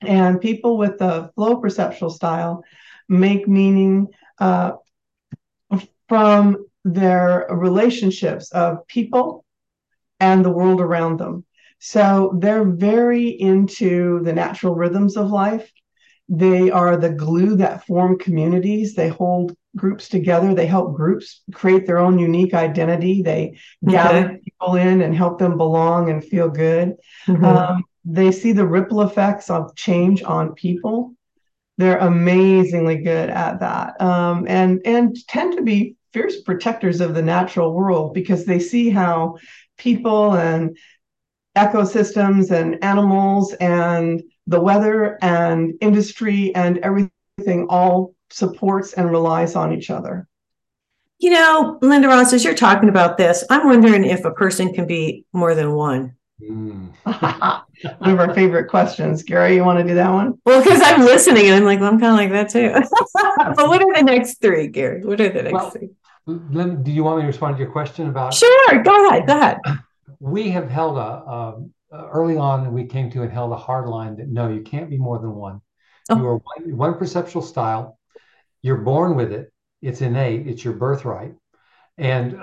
[0.00, 2.64] And people with the flow perceptual style
[3.08, 4.08] make meaning
[4.40, 4.72] uh,
[6.10, 9.44] from their relationships of people
[10.18, 11.44] and the world around them.
[11.78, 15.70] So they're very into the natural rhythms of life.
[16.28, 18.96] They are the glue that form communities.
[18.96, 20.52] They hold groups together.
[20.52, 23.22] They help groups create their own unique identity.
[23.22, 23.92] They okay.
[23.92, 26.96] gather people in and help them belong and feel good.
[27.28, 27.44] Mm-hmm.
[27.44, 31.14] Um, they see the ripple effects of change on people.
[31.78, 37.22] They're amazingly good at that, um, and and tend to be fierce protectors of the
[37.22, 39.36] natural world because they see how
[39.76, 40.76] people and
[41.56, 49.72] ecosystems and animals and the weather and industry and everything all supports and relies on
[49.72, 50.26] each other.
[51.18, 54.86] You know, Lynda Ross, as you're talking about this, I'm wondering if a person can
[54.86, 56.16] be more than one.
[56.42, 56.92] Mm.
[57.98, 59.22] one of our favorite questions.
[59.22, 60.38] Gary, you want to do that one?
[60.44, 62.72] Well, because I'm listening and I'm like, well, I'm kind of like that too.
[63.54, 65.04] but what are the next three, Gary?
[65.04, 65.90] What are the next Well, three?
[66.26, 68.34] Lynn, do you want me to respond to your question about?
[68.34, 69.58] Sure, go ahead, go ahead.
[70.20, 74.16] We have held a, um, early on, we came to and held a hard line
[74.16, 75.60] that no, you can't be more than one.
[76.08, 76.16] Oh.
[76.16, 77.98] You are one, one perceptual style.
[78.62, 79.52] You're born with it.
[79.82, 80.46] It's innate.
[80.46, 81.34] It's your birthright,
[81.96, 82.32] and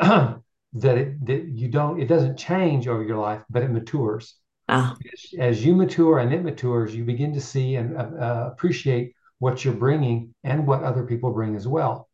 [0.73, 2.01] that it that you don't.
[2.01, 4.35] It doesn't change over your life, but it matures.
[4.69, 8.49] Oh, As, as you mature and it matures, you begin to see and uh, uh,
[8.51, 12.06] appreciate what you're bringing and what other people bring as well.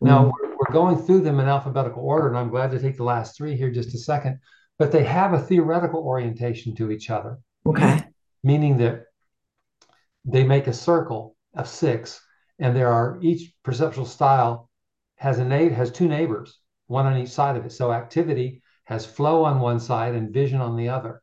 [0.00, 0.32] Now Mm.
[0.32, 3.36] we're, we're going through them in alphabetical order, and I'm glad to take the last
[3.36, 4.40] three here just a second.
[4.78, 8.04] But they have a theoretical orientation to each other, okay.
[8.42, 9.04] meaning that
[10.24, 12.20] they make a circle of six,
[12.58, 14.70] and there are each perceptual style
[15.16, 17.72] has a na- has two neighbors, one on each side of it.
[17.72, 21.22] So activity has flow on one side and vision on the other.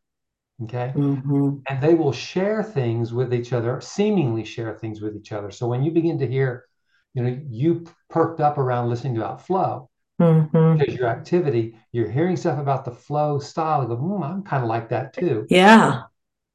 [0.64, 5.32] Okay hmm and they will share things with each other, seemingly share things with each
[5.34, 5.52] other.
[5.52, 6.66] So when you begin to hear,
[7.18, 12.38] you know, you perked up around listening about flow hmm because your activity, you're hearing
[12.38, 13.82] stuff about the flow style.
[13.84, 15.48] You go, hmm, I'm kind of like that too.
[15.50, 16.04] Yeah,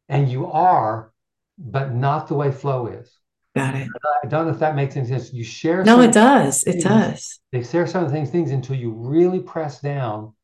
[0.09, 1.13] And you are,
[1.59, 3.19] but not the way flow is.
[3.55, 3.89] got it.
[4.25, 5.33] I don't know if that makes any sense.
[5.33, 6.65] You share No, it does.
[6.65, 7.41] It things- does.
[7.53, 10.35] they share some of the things, things until you really press down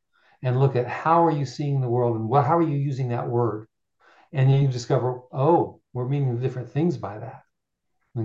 [0.43, 3.09] and look at how are you seeing the world and what how are you using
[3.09, 3.67] that word?
[4.33, 7.43] And then you discover, oh, we're meaning different things by that.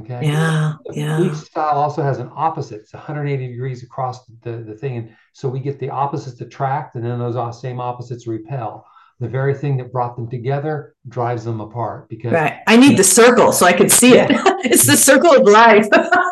[0.01, 0.27] Okay.
[0.27, 0.75] Yeah,
[1.21, 2.81] Each style also has an opposite.
[2.81, 4.97] It's 180 degrees across the, the thing.
[4.97, 8.87] And so we get the opposites attract, and then those same opposites repel.
[9.21, 12.59] The very thing that brought them together drives them apart because Right.
[12.67, 14.31] I need the circle so I can see it.
[14.67, 15.87] It's the circle of life.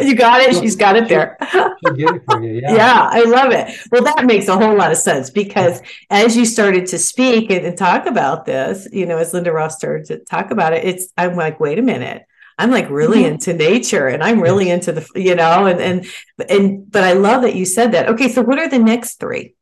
[0.00, 0.54] You got it.
[0.54, 1.36] She's got it there.
[1.40, 2.60] get it for you.
[2.60, 2.74] Yeah.
[2.76, 3.74] Yeah, I love it.
[3.90, 5.80] Well, that makes a whole lot of sense because
[6.10, 9.76] as you started to speak and, and talk about this, you know, as Lynda Ross
[9.76, 12.24] started to talk about it, it's I'm like, wait a minute.
[12.58, 13.32] I'm like really Mhm.
[13.32, 16.06] into nature and I'm really into the, you know, and and
[16.48, 18.08] and but I love that you said that.
[18.08, 19.54] Okay, so what are the next three?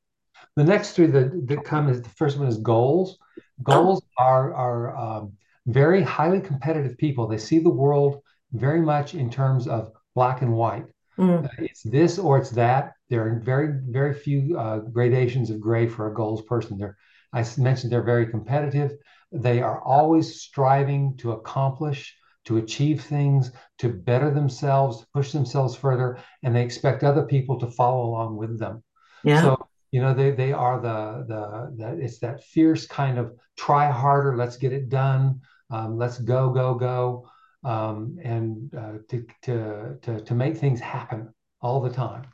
[0.56, 3.18] The next three that, that come is the first one is goals.
[3.62, 5.32] Goals are are um,
[5.66, 7.26] very highly competitive people.
[7.26, 10.86] They see the world very much in terms of black and white.
[11.18, 12.92] Mm, Uh, it's this or it's that.
[13.10, 16.78] There are very, very few uh, gradations of gray for a goals person.
[16.78, 16.96] They're,
[17.32, 18.90] I mentioned they're very competitive.
[19.32, 25.74] They are always striving to accomplish, to achieve things, to better themselves, to push themselves
[25.76, 28.82] further, and they expect other people to follow along with them.
[29.24, 29.42] yeah.
[29.42, 33.90] So, you know, they they are the the, the it's that fierce kind of try
[33.90, 37.28] harder, let's get it done, um, let's go, go, go,
[37.64, 42.26] um, and uh, to, to to to make things happen all the time.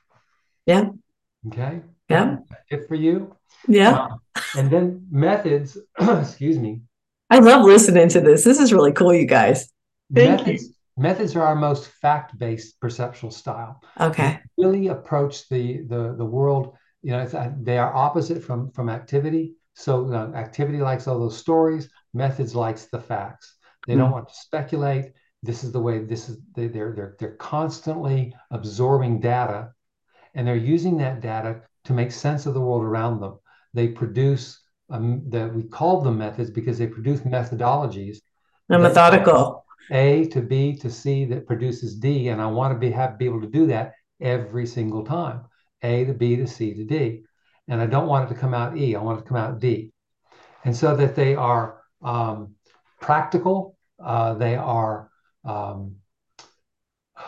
[0.66, 0.90] Yeah.
[1.48, 1.83] Okay.
[2.09, 2.37] Yeah.
[2.70, 3.35] Good for you.
[3.66, 3.92] yeah.
[3.92, 4.20] Um,
[4.57, 6.83] and then methods, excuse me.
[7.31, 8.44] I love listening to this.
[8.44, 9.72] This is really cool, you guys.
[10.14, 13.83] Thank methods, methods are our most fact-based perceptual style.
[14.01, 14.40] Okay.
[14.59, 18.88] really approach the the the world you know it's, uh, they are opposite from from
[18.88, 24.16] activity so uh, activity likes all those stories methods likes the facts they don't Mm.
[24.18, 25.07] want to speculate
[25.42, 29.70] this is the way this is they, they're they're they're constantly absorbing data
[30.35, 33.35] and they're using that data to make sense of the world around them
[33.75, 38.18] they produce um, that we call them methods because they produce methodologies
[38.70, 39.62] I'm That- methodical.
[39.90, 43.27] A to B to C that produces D, and I want to be have be
[43.27, 45.42] able to do that every single time.
[45.83, 47.25] A to B to C to D,
[47.68, 48.95] and I don't want it to come out E.
[48.95, 49.92] I want it to come out D,
[50.64, 52.55] and so that they are um,
[53.01, 53.77] practical.
[54.03, 55.11] Uh, they are
[55.45, 55.97] um,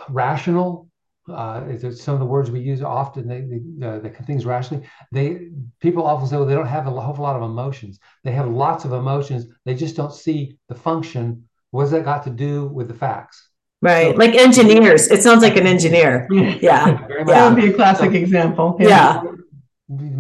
[0.09, 0.89] rational.
[1.27, 3.27] Uh, some of the words we use often.
[3.27, 4.87] They, they, uh, things rationally.
[5.11, 5.49] They
[5.81, 7.99] people often say, well, they don't have a whole lot of emotions.
[8.25, 9.47] They have lots of emotions.
[9.65, 13.37] They just don't see the function what has that got to do with the facts?
[13.83, 14.13] Right.
[14.15, 15.03] So- like engineers.
[15.15, 16.13] It sounds like an engineer.
[16.69, 17.07] Yeah.
[17.09, 18.77] Very That would be a classic example.
[18.79, 19.23] Yeah.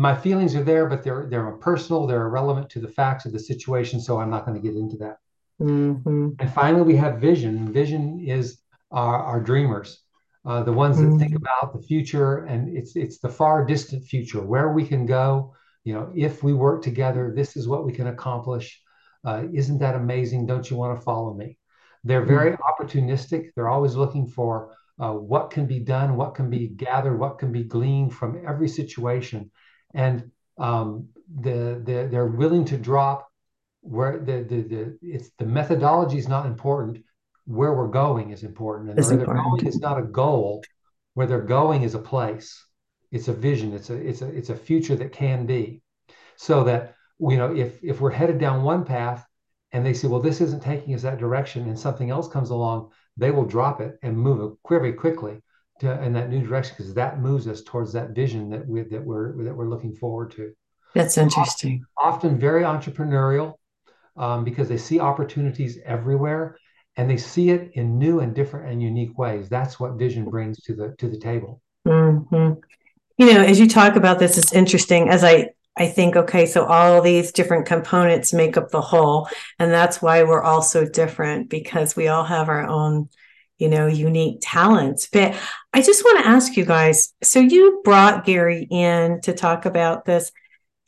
[0.06, 2.00] My feelings are there, but they're they're personal.
[2.08, 4.96] They're irrelevant to the facts of the situation, so I'm not going to get into
[5.04, 5.16] that.
[5.58, 7.54] hmm And finally, we have vision.
[7.80, 8.02] Vision
[8.36, 8.44] is
[8.90, 9.88] our, our dreamers,
[10.48, 11.42] uh, the ones that think Mhm.
[11.44, 15.26] about the future, and it's it's the far distant future where we can go.
[15.86, 18.66] You know, if we work together, this is what we can accomplish.
[19.24, 20.46] Uh, isn't that amazing?
[20.46, 21.58] Don't you want to follow me?
[22.04, 23.50] They're very opportunistic.
[23.54, 27.50] They're always looking for uh, what can be done, what can be gathered, what can
[27.50, 29.50] be gleaned from every situation,
[29.94, 31.08] and um,
[31.40, 33.28] the, the they're willing to drop
[33.80, 37.02] where the, the the it's the methodology is not important.
[37.46, 39.60] Where we're going is important, and Is where they're important.
[39.60, 40.62] going is not a goal.
[41.14, 42.64] Where they're going is a place.
[43.10, 43.72] It's a vision.
[43.72, 45.82] It's a it's a it's a future that can be,
[46.36, 49.26] so that you know, if if we're headed down one path
[49.72, 52.90] and they say, well, this isn't taking us that direction, and something else comes along,
[53.16, 55.40] they will drop it and move very quickly
[55.80, 59.04] to, in that new direction because that moves us towards that vision that we that
[59.04, 60.52] we're that we're looking forward to.
[60.94, 61.84] That's interesting.
[61.98, 63.54] Often, often very entrepreneurial
[64.16, 66.56] um, because they see opportunities everywhere
[66.96, 69.48] and they see it in new and different and unique ways.
[69.48, 71.60] That's what vision brings to the to the table.
[71.86, 72.60] Mm-hmm.
[73.18, 75.08] You know, as you talk about this, it's interesting.
[75.08, 79.72] As I I think, okay, so all these different components make up the whole, and
[79.72, 83.08] that's why we're all so different because we all have our own,
[83.58, 85.08] you know, unique talents.
[85.12, 85.34] But
[85.72, 87.12] I just want to ask you guys.
[87.22, 90.30] So you brought Gary in to talk about this,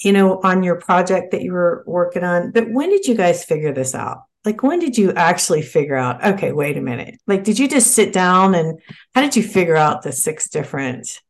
[0.00, 2.52] you know, on your project that you were working on.
[2.52, 4.18] But when did you guys figure this out?
[4.46, 7.92] like when did you actually figure out okay wait a minute like did you just
[7.92, 8.78] sit down and
[9.14, 11.20] how did you figure out the six different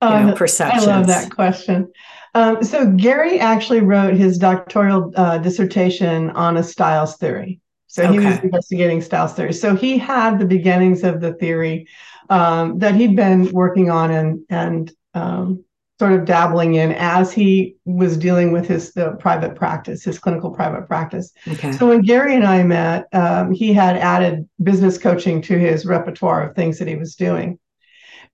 [0.00, 1.92] you know, uh, perceptions i love that question
[2.34, 8.18] um, so gary actually wrote his doctoral uh, dissertation on a styles theory so he
[8.18, 8.30] okay.
[8.30, 11.86] was investigating styles theory so he had the beginnings of the theory
[12.30, 15.64] um, that he'd been working on and and um,
[15.98, 20.50] sort of dabbling in as he was dealing with his the private practice, his clinical
[20.50, 21.32] private practice.
[21.46, 21.72] Okay.
[21.72, 26.48] So when Gary and I met, um, he had added business coaching to his repertoire
[26.48, 27.58] of things that he was doing.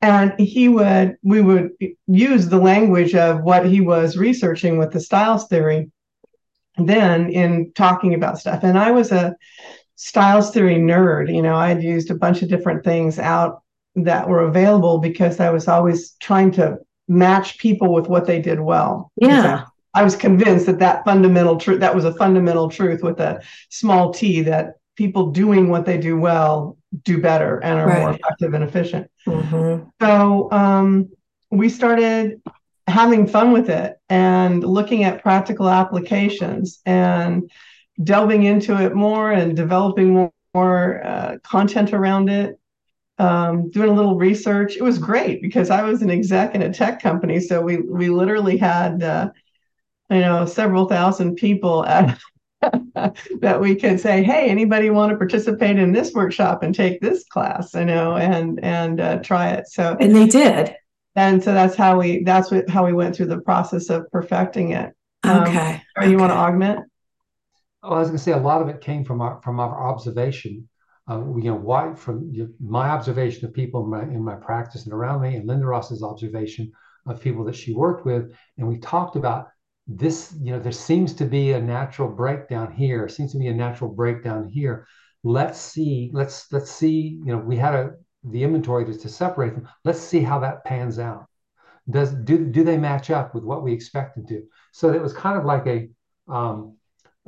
[0.02, 1.72] And he would, we would
[2.06, 5.90] use the language of what he was researching with the styles theory
[6.78, 8.62] then in talking about stuff.
[8.62, 9.36] And I was a
[9.96, 11.34] styles theory nerd.
[11.34, 13.62] You know, I'd used a bunch of different things out
[13.96, 18.60] that were available because I was always trying to match people with what they did
[18.60, 19.10] well.
[19.16, 19.64] Yeah.
[19.92, 24.12] I was convinced that that fundamental truth, that was a fundamental truth with a small
[24.14, 28.00] t, that people doing what they do well do better and are right.
[28.00, 29.10] more effective and efficient.
[29.26, 29.88] Mm-hmm.
[30.00, 31.08] So um,
[31.50, 32.42] we started
[32.86, 37.50] having fun with it and looking at practical applications and
[38.02, 42.58] delving into it more and developing more, more uh, content around it
[43.20, 44.76] um, doing a little research.
[44.76, 48.08] It was great because I was an exec in a tech company, so we we
[48.08, 49.30] literally had uh,
[50.08, 52.18] you know several thousand people at
[53.40, 57.24] that we could say, hey, anybody want to participate in this workshop and take this
[57.24, 59.68] class, you know, and and uh, try it.
[59.68, 60.74] So and they did.
[61.16, 64.72] And so that's how we that's what, how we went through the process of perfecting
[64.72, 64.92] it.
[65.22, 65.82] Um, okay.
[65.96, 66.80] Or you want to augment?
[67.82, 69.88] Oh, I was going to say a lot of it came from our from our
[69.88, 70.68] observation
[71.10, 74.92] uh, you know, why from my observation of people in my, in my practice and
[74.92, 76.70] around me, and Lynda Ross's observation
[77.06, 79.48] of people that she worked with, and we talked about
[79.86, 80.34] this.
[80.40, 83.08] You know, there seems to be a natural breakdown here.
[83.08, 84.86] Seems to be a natural breakdown here.
[85.24, 86.10] Let's see.
[86.12, 87.20] Let's let's see.
[87.24, 87.90] You know, we had a
[88.24, 89.68] the inventory to, to separate them.
[89.84, 91.26] Let's see how that pans out.
[91.88, 94.42] Does do do they match up with what we expected to?
[94.72, 95.88] So it was kind of like a
[96.32, 96.76] um,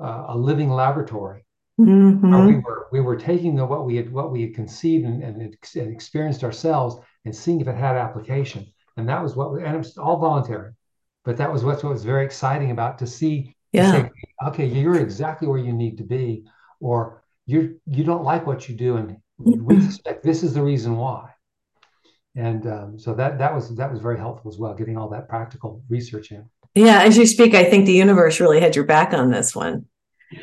[0.01, 1.45] uh, a living laboratory
[1.81, 2.47] Mm-hmm.
[2.47, 5.41] we were we were taking the, what we had what we had conceived and, and,
[5.41, 8.67] and, experienced ourselves and seeing if it had application.
[8.99, 10.73] And that was what, and it was all voluntary.
[11.25, 13.55] But that was what, what was very exciting about to see.
[13.73, 13.93] Yeah.
[13.93, 14.11] To say,
[14.49, 16.45] okay, you're exactly where you need to be,
[16.81, 20.97] or you you don't like what you do, and we suspect this is the reason
[20.97, 21.31] why.
[22.35, 25.29] And um, so that that was that was very helpful as well, getting all that
[25.29, 26.45] practical research in.
[26.75, 29.87] Yeah, as you speak, I think the universe really had your back on this one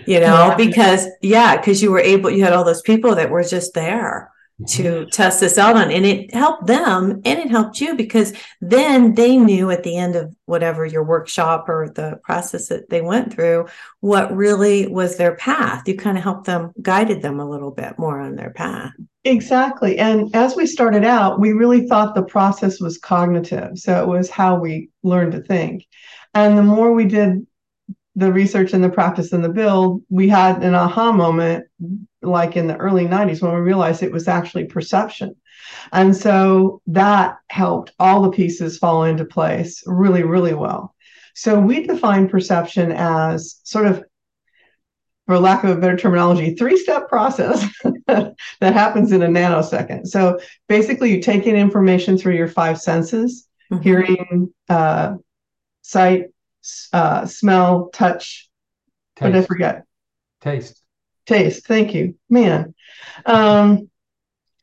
[0.05, 0.55] you know, yeah.
[0.55, 4.31] because yeah, because you were able, you had all those people that were just there.
[4.67, 9.15] To test this out on, and it helped them and it helped you because then
[9.15, 13.33] they knew at the end of whatever your workshop or the process that they went
[13.33, 13.65] through
[14.01, 15.87] what really was their path.
[15.87, 18.91] You kind of helped them, guided them a little bit more on their path.
[19.23, 19.97] Exactly.
[19.97, 23.77] And as we started out, we really thought the process was cognitive.
[23.77, 25.85] So it was how we learned to think.
[26.33, 27.45] And the more we did
[28.15, 31.65] the research and the practice and the build, we had an aha moment
[32.21, 35.35] like in the early 90s when we realized it was actually perception.
[35.91, 40.95] And so that helped all the pieces fall into place really, really well.
[41.35, 44.03] So we define perception as sort of,
[45.25, 47.65] for lack of a better terminology, three step process
[48.07, 50.07] that happens in a nanosecond.
[50.07, 53.81] So basically, you take in information through your five senses mm-hmm.
[53.81, 55.15] hearing, uh,
[55.83, 56.25] sight,
[56.93, 58.49] uh, smell, touch.
[59.15, 59.23] Taste.
[59.23, 59.83] What did I forget?
[60.41, 60.81] Taste.
[61.25, 61.65] Taste.
[61.65, 62.73] Thank you, man.
[63.25, 63.89] Um,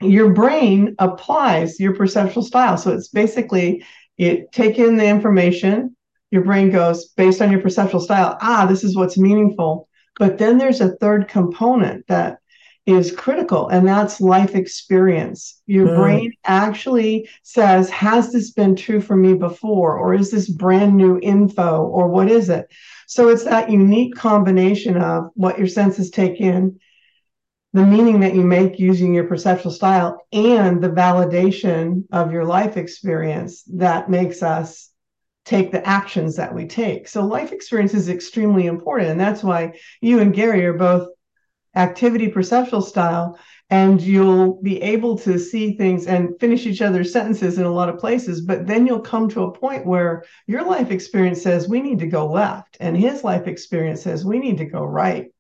[0.01, 2.77] your brain applies your perceptual style.
[2.77, 3.85] So it's basically
[4.17, 5.97] you take in the information.
[6.31, 8.37] Your brain goes based on your perceptual style.
[8.41, 9.89] Ah, this is what's meaningful.
[10.19, 12.39] But then there's a third component that
[12.87, 15.61] is critical, and that's life experience.
[15.67, 15.97] Your mm.
[15.97, 19.99] brain actually says, Has this been true for me before?
[19.99, 21.83] Or is this brand new info?
[21.85, 22.69] Or what is it?
[23.09, 26.79] So it's that unique combination of what your senses take in,
[27.73, 32.77] the meaning that you make using your perceptual style, and the validation of your life
[32.77, 34.91] experience that makes us
[35.45, 37.09] take the actions that we take.
[37.09, 39.11] So life experience is extremely important.
[39.11, 41.09] And that's why you and Gary are both
[41.77, 47.59] activity perceptual style and you'll be able to see things and finish each other's sentences
[47.59, 50.91] in a lot of places but then you'll come to a point where your life
[50.91, 54.65] experience says we need to go left and his life experience says we need to
[54.65, 55.33] go right.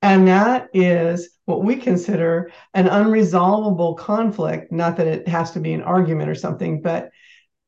[0.00, 5.72] And that is what we consider an unresolvable conflict not that it has to be
[5.74, 7.10] an argument or something but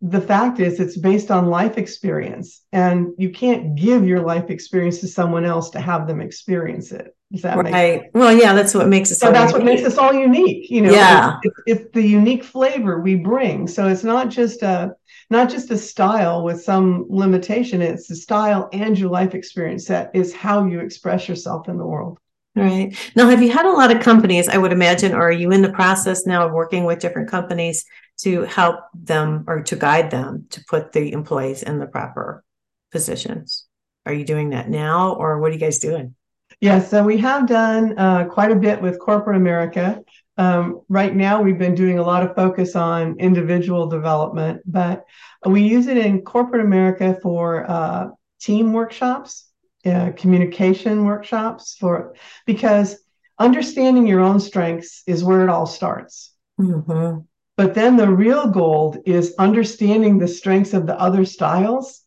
[0.07, 4.99] the fact is it's based on life experience and you can't give your life experience
[5.01, 7.73] to someone else to have them experience it does that right.
[7.73, 9.19] make Well, yeah, that's what makes us.
[9.19, 11.39] so that's what makes us all unique you know Yeah.
[11.43, 14.95] it's, it's, it's the unique flavor we bring so it's not just a
[15.31, 20.11] not just a style with some limitation it's the style and your life experience that
[20.15, 22.19] is how you express yourself in the world
[22.57, 22.97] Right.
[23.17, 25.63] Now, have you had a lot of companies, I would imagine, or are you in
[25.63, 27.85] the process now of working with different companies
[28.19, 32.45] to help them or to guide them to put the employees in the proper
[32.93, 33.67] positions?
[34.07, 36.15] Are you doing that now or what are you guys doing?
[36.61, 40.01] Yes, so we have done uh, quite a bit with corporate America.
[40.37, 45.05] Um, right now, we've been doing a lot of focus on individual development, but
[45.45, 48.09] we use it in corporate America for uh,
[48.41, 49.47] team workshops,
[49.87, 52.15] uh, communication workshops, for
[52.47, 52.99] because
[53.39, 56.33] understanding your own strengths is where it all starts.
[56.59, 57.19] hmm
[57.57, 62.03] But then the real gold is understanding the strengths of the other styles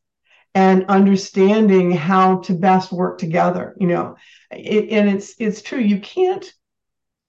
[0.56, 3.76] and understanding how to best work together.
[3.80, 4.16] You know,
[4.52, 5.80] it, and it's it's true.
[5.80, 6.46] You can't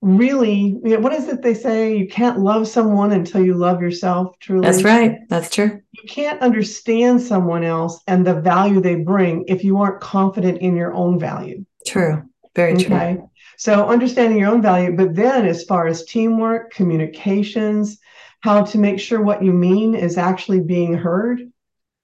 [0.01, 0.79] really.
[0.83, 1.97] You know, what is it they say?
[1.97, 4.39] You can't love someone until you love yourself.
[4.41, 5.19] Truly, That's right.
[5.29, 5.81] That's true.
[5.93, 10.77] You can't understand someone else and the value they bring if you aren't confident in
[10.77, 11.65] your own value.
[11.87, 12.23] True.
[12.55, 13.31] Very true.
[13.57, 17.99] So understanding your own value, but then as far as teamwork, communications,
[18.41, 21.41] how to make sure what you mean is actually being heard.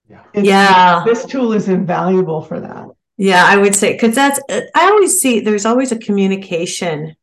[0.09, 0.23] Yeah.
[0.35, 1.05] Yeah.
[1.05, 2.87] This tool is invaluable for that.
[3.17, 7.15] Yeah, I would say because that's uh, I always see there's always a communication.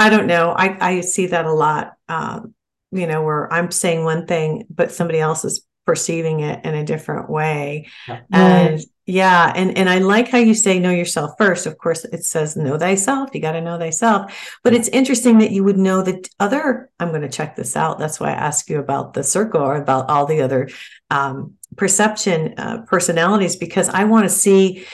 [0.00, 0.52] I don't know.
[0.56, 1.92] I I see that a lot.
[2.08, 2.54] Um,
[2.90, 6.84] you know, where I'm saying one thing, but somebody else is perceiving it in a
[6.84, 7.86] different way.
[8.08, 8.20] Yeah.
[8.32, 11.66] And yeah, and and I like how you say know yourself first.
[11.66, 13.30] Of course, it says know thyself.
[13.34, 14.58] You got to know thyself.
[14.64, 16.90] But it's interesting that you would know the other.
[16.98, 17.98] I'm going to check this out.
[17.98, 20.70] That's why I asked you about the circle or about all the other
[21.10, 24.86] um, perception uh, personalities because I want to see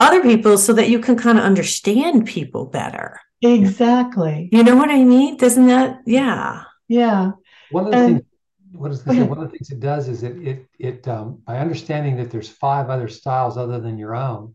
[0.00, 3.20] other people so that you can kind of understand people better.
[3.42, 4.48] Exactly.
[4.52, 5.36] You know what I mean?
[5.36, 6.00] Doesn't that?
[6.06, 6.64] Yeah.
[6.88, 7.32] Yeah.
[7.70, 8.26] One of the And- things,
[8.72, 9.28] what is Go this?
[9.28, 12.48] One of the things it does is it it it um, by understanding that there's
[12.48, 14.54] five other styles other than your own,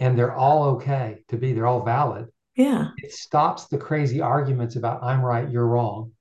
[0.00, 2.26] and they're all okay to be, they're all valid.
[2.56, 2.88] Yeah.
[2.98, 6.12] It stops the crazy arguments about I'm right, you're wrong,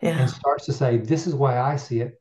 [0.00, 0.18] Yeah.
[0.18, 2.20] and starts to say this is why I see it.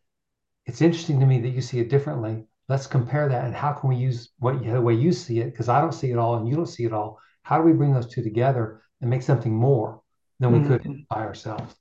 [0.66, 2.45] It's interesting to me that you see it differently.
[2.68, 5.52] Let's compare that, and how can we use what the way you see it?
[5.52, 7.18] Because I don't see it all, and you don't see it all.
[7.41, 10.02] How do we bring those two together and make something more
[10.39, 11.08] than we could Mhm.
[11.08, 11.76] by ourselves?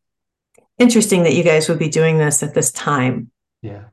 [0.79, 3.31] Interesting that you guys would be doing this at this time
[3.63, 3.85] Yeah.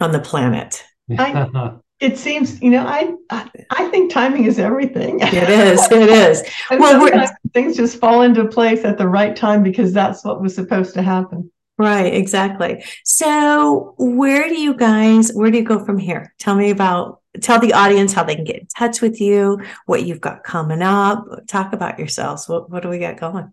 [0.00, 0.84] on the planet.
[2.00, 5.18] It seems, you know, I I, I think timing is everything.
[5.20, 5.84] It is.
[5.90, 6.44] It is.
[6.70, 10.94] Well, things just fall into place at the right time because that's what was supposed
[10.94, 11.50] to happen.
[11.76, 12.14] Right.
[12.14, 12.84] Exactly.
[13.04, 15.32] So, where do you guys?
[15.32, 16.32] Where do you go from here?
[16.38, 17.20] Tell me about.
[17.40, 19.60] Tell the audience how they can get in touch with you.
[19.86, 21.24] What you've got coming up.
[21.46, 22.48] Talk about yourselves.
[22.48, 23.52] What What do we got going?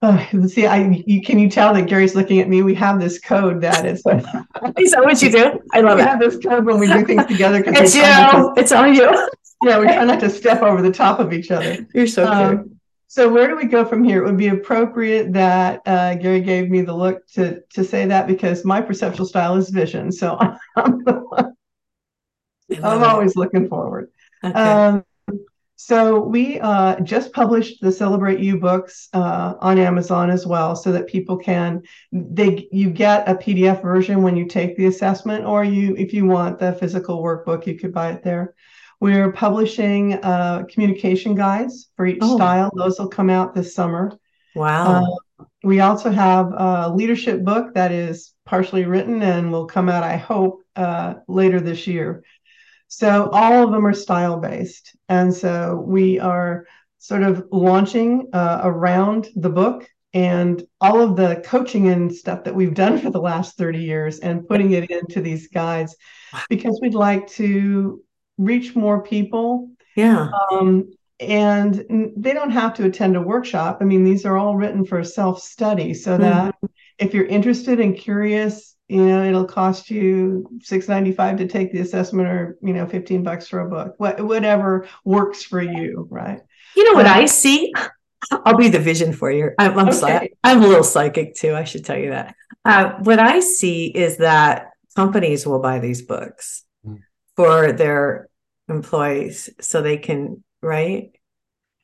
[0.00, 2.62] Oh, see, I you, can you tell that Gary's looking at me?
[2.62, 3.98] We have this code that is.
[4.78, 5.60] Is that what you do?
[5.72, 6.06] I love we it.
[6.06, 7.64] have this code when we do things together.
[7.66, 8.54] It's not to- you.
[8.56, 9.28] It's on you.
[9.64, 11.84] yeah, we try not to step over the top of each other.
[11.94, 12.60] You're so cute.
[12.60, 14.22] Um, so where do we go from here?
[14.22, 18.28] It would be appropriate that uh, Gary gave me the look to to say that
[18.28, 20.12] because my perceptual style is vision.
[20.12, 20.38] So
[20.76, 21.50] I'm, the one- I
[22.82, 24.10] I'm always looking forward.
[24.44, 24.58] Okay.
[24.58, 25.04] Um,
[25.80, 30.90] so we uh, just published the Celebrate You books uh, on Amazon as well, so
[30.92, 35.62] that people can they you get a PDF version when you take the assessment, or
[35.64, 38.54] you if you want the physical workbook, you could buy it there.
[39.00, 42.34] We're publishing uh, communication guides for each Oh.
[42.36, 44.18] style; those will come out this summer.
[44.56, 45.04] wow.
[45.40, 50.02] Uh, we also have a leadership book that is partially written and will come out,
[50.02, 52.22] I hope, uh, later this year.
[52.88, 54.96] So all of them are style based.
[55.08, 56.66] And so we are
[56.98, 62.54] sort of launching uh, around the book and all of the coaching and stuff that
[62.54, 65.94] we've done for the last 30 years and putting it into these guides
[66.48, 68.02] because we'd like to
[68.38, 69.70] reach more people.
[69.94, 70.30] Yeah.
[70.50, 73.78] Um, and they don't have to attend a workshop.
[73.80, 76.66] I mean, these are all written for self study so that mm-hmm.
[76.98, 81.72] if you're interested and curious, you know, it'll cost you six ninety five to take
[81.72, 83.94] the assessment, or you know, fifteen bucks for a book.
[83.98, 86.40] What whatever works for you, right?
[86.74, 87.72] You know what um, I see?
[88.44, 89.50] I'll be the vision for you.
[89.58, 90.32] I'm, I'm, okay.
[90.42, 91.54] I'm a little psychic too.
[91.54, 92.34] I should tell you that.
[92.64, 96.98] Uh, what I see is that companies will buy these books mm.
[97.36, 98.28] for their
[98.68, 101.12] employees so they can right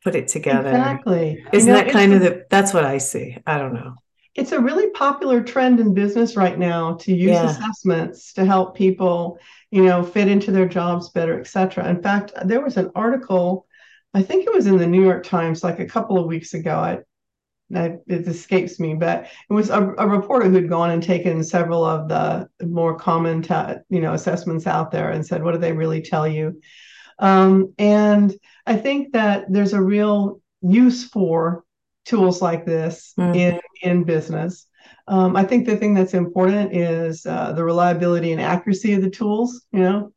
[0.03, 0.71] put it together.
[0.71, 1.45] Exactly.
[1.53, 2.47] Isn't you know, that kind of the?
[2.51, 3.39] That's what I see.
[3.47, 3.95] I don't know.
[4.35, 7.51] It's a really popular trend in business right now to use yeah.
[7.51, 9.39] assessments to help people,
[9.71, 11.89] you know, fit into their jobs better, etc.
[11.89, 13.67] In fact, there was an article
[14.15, 16.77] I think it was in the New York Times like a couple of weeks ago.
[16.77, 16.99] I,
[17.75, 21.85] I, it escapes me, but it was a, a, reporter who'd gone and taken several
[21.85, 23.45] of the more common,
[23.89, 26.61] you know, assessments out there and said, "What do they really tell you?"
[27.19, 28.33] Um, and
[28.67, 31.65] I think that there's a real use for
[32.05, 33.35] tools like this mm.
[33.37, 34.67] in in business.
[35.07, 39.11] Um, I think the thing that's important is uh, the reliability and accuracy of the
[39.11, 39.67] tools.
[39.73, 40.13] You know,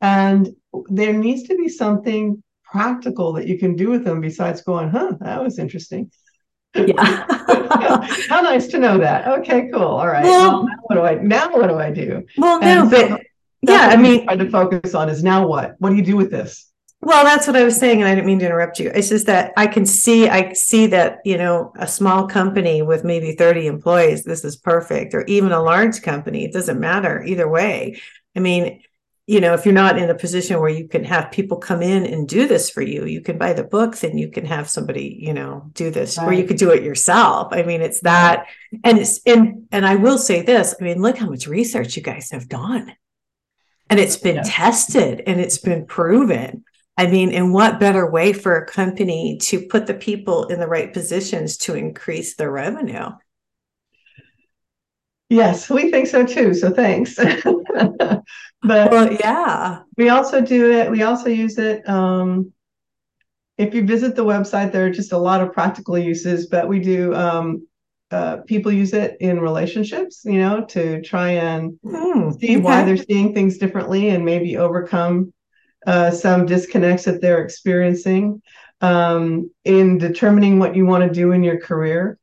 [0.00, 0.54] and
[0.88, 5.14] there needs to be something practical that you can do with them besides going, huh,
[5.20, 6.10] that was interesting.
[6.74, 7.26] Yeah.
[8.28, 9.26] How nice to know that.
[9.40, 9.82] Okay, cool.
[9.82, 10.24] All right.
[10.24, 12.24] Well, well, now what do I now what do I do?
[12.36, 13.22] Well, no, but
[13.62, 15.74] yeah, I mean try to focus on is now what?
[15.78, 16.67] What do you do with this?
[17.00, 18.90] Well, that's what I was saying, and I didn't mean to interrupt you.
[18.92, 23.04] It's just that I can see, I see that you know, a small company with
[23.04, 27.48] maybe thirty employees, this is perfect, or even a large company, it doesn't matter either
[27.48, 28.00] way.
[28.36, 28.82] I mean,
[29.28, 32.06] you know, if you're not in a position where you can have people come in
[32.06, 35.18] and do this for you, you can buy the books and you can have somebody,
[35.20, 36.26] you know, do this, right.
[36.26, 37.48] or you could do it yourself.
[37.52, 38.46] I mean, it's that,
[38.82, 40.74] and it's and and I will say this.
[40.80, 42.92] I mean, look how much research you guys have done,
[43.88, 44.42] and it's been yeah.
[44.44, 46.64] tested and it's been proven.
[46.98, 50.66] I mean, and what better way for a company to put the people in the
[50.66, 53.10] right positions to increase their revenue?
[55.28, 56.54] Yes, we think so too.
[56.54, 57.14] So thanks.
[57.14, 58.24] but
[58.62, 60.90] well, yeah, we also do it.
[60.90, 61.88] We also use it.
[61.88, 62.52] Um,
[63.58, 66.80] if you visit the website, there are just a lot of practical uses, but we
[66.80, 67.14] do.
[67.14, 67.68] Um,
[68.10, 72.60] uh, people use it in relationships, you know, to try and mm, see okay.
[72.60, 75.30] why they're seeing things differently and maybe overcome
[75.88, 78.40] uh, some disconnects that they're experiencing
[78.80, 82.18] um, in determining what you want to do in your career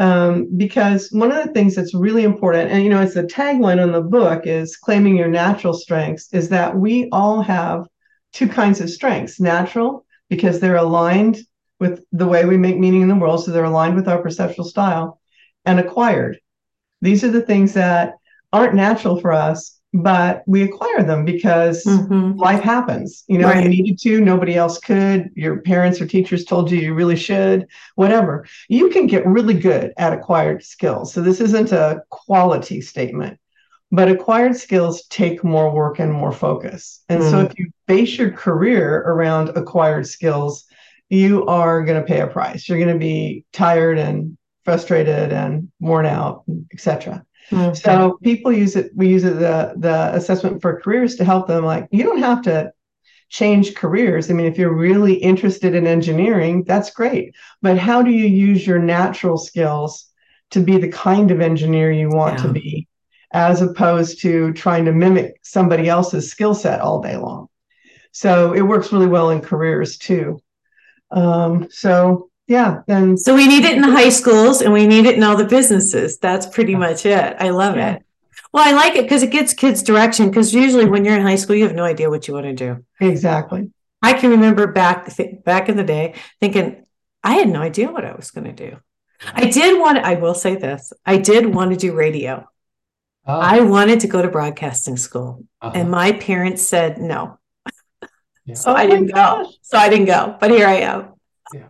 [0.00, 3.82] um, because one of the things that's really important, and you know, it's the tagline
[3.82, 7.86] on the book is claiming your natural strengths, is that we all have
[8.32, 11.38] two kinds of strengths natural, because they're aligned
[11.80, 14.64] with the way we make meaning in the world, so they're aligned with our perceptual
[14.64, 15.20] style,
[15.66, 16.38] and acquired.
[17.02, 18.14] These are the things that
[18.54, 22.38] aren't natural for us but we acquire them because mm-hmm.
[22.38, 23.24] life happens.
[23.26, 23.64] You know, right.
[23.64, 25.30] you needed to, nobody else could.
[25.34, 27.66] Your parents or teachers told you you really should,
[27.96, 28.46] whatever.
[28.68, 31.12] You can get really good at acquired skills.
[31.12, 33.38] So this isn't a quality statement,
[33.90, 37.02] but acquired skills take more work and more focus.
[37.08, 37.30] And mm-hmm.
[37.30, 40.66] so if you base your career around acquired skills,
[41.08, 42.68] you are going to pay a price.
[42.68, 47.24] You're going to be tired and frustrated and worn out, etc.
[47.50, 47.74] Mm-hmm.
[47.74, 48.92] So people use it.
[48.94, 51.64] We use it the the assessment for careers to help them.
[51.64, 52.72] Like you don't have to
[53.28, 54.30] change careers.
[54.30, 57.34] I mean, if you're really interested in engineering, that's great.
[57.62, 60.06] But how do you use your natural skills
[60.50, 62.46] to be the kind of engineer you want yeah.
[62.46, 62.88] to be,
[63.32, 67.48] as opposed to trying to mimic somebody else's skill set all day long?
[68.12, 70.40] So it works really well in careers too.
[71.10, 75.06] Um, so yeah then so we need it in the high schools and we need
[75.06, 76.18] it in all the businesses.
[76.18, 77.36] That's pretty much it.
[77.38, 77.94] I love yeah.
[77.94, 78.02] it.
[78.52, 81.36] Well i like it because it gets kids direction because usually when you're in high
[81.36, 82.84] school you have no idea what you want to do.
[83.00, 83.70] Exactly.
[84.02, 86.84] I can remember back back in the day thinking
[87.22, 88.78] i had no idea what i was going to do.
[89.32, 92.48] I did want to, i will say this i did want to do radio.
[93.28, 93.38] Oh.
[93.38, 95.78] i wanted to go to broadcasting school uh-huh.
[95.78, 97.38] and my parents said no.
[98.44, 98.54] Yeah.
[98.62, 99.48] so oh i didn't go.
[99.62, 101.12] so i didn't go but here i am.
[101.54, 101.68] Yeah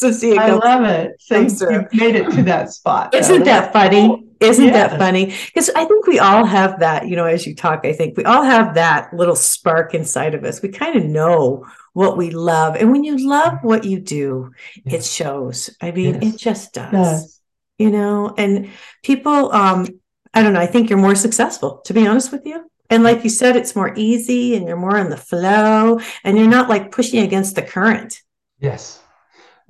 [0.00, 1.20] so see it I love it.
[1.20, 1.40] So
[1.70, 3.14] you made it to that spot.
[3.14, 4.26] Isn't that funny?
[4.40, 4.90] Isn't yes.
[4.90, 5.26] that funny?
[5.26, 8.24] Because I think we all have that, you know, as you talk, I think we
[8.24, 10.62] all have that little spark inside of us.
[10.62, 12.76] We kind of know what we love.
[12.76, 14.52] And when you love what you do,
[14.86, 14.94] yes.
[14.94, 15.70] it shows.
[15.82, 16.34] I mean, yes.
[16.34, 16.92] it just does.
[16.92, 17.40] Yes.
[17.76, 18.70] You know, and
[19.02, 19.86] people um
[20.32, 22.64] I don't know, I think you're more successful, to be honest with you.
[22.88, 26.48] And like you said, it's more easy and you're more in the flow and you're
[26.48, 28.22] not like pushing against the current.
[28.58, 28.99] Yes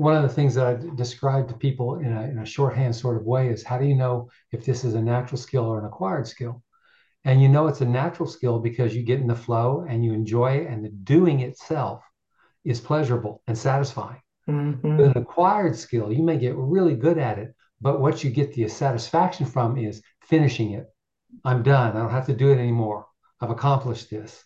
[0.01, 3.19] one of the things that I describe to people in a, in a shorthand sort
[3.19, 5.85] of way is how do you know if this is a natural skill or an
[5.85, 6.63] acquired skill?
[7.25, 10.15] And you know it's a natural skill because you get in the flow and you
[10.15, 12.03] enjoy it, and the doing itself
[12.65, 14.23] is pleasurable and satisfying.
[14.49, 14.97] Mm-hmm.
[14.97, 18.55] With an acquired skill, you may get really good at it, but what you get
[18.55, 20.87] the satisfaction from is finishing it.
[21.45, 21.95] I'm done.
[21.95, 23.07] I don't have to do it anymore.
[23.39, 24.43] I've accomplished this.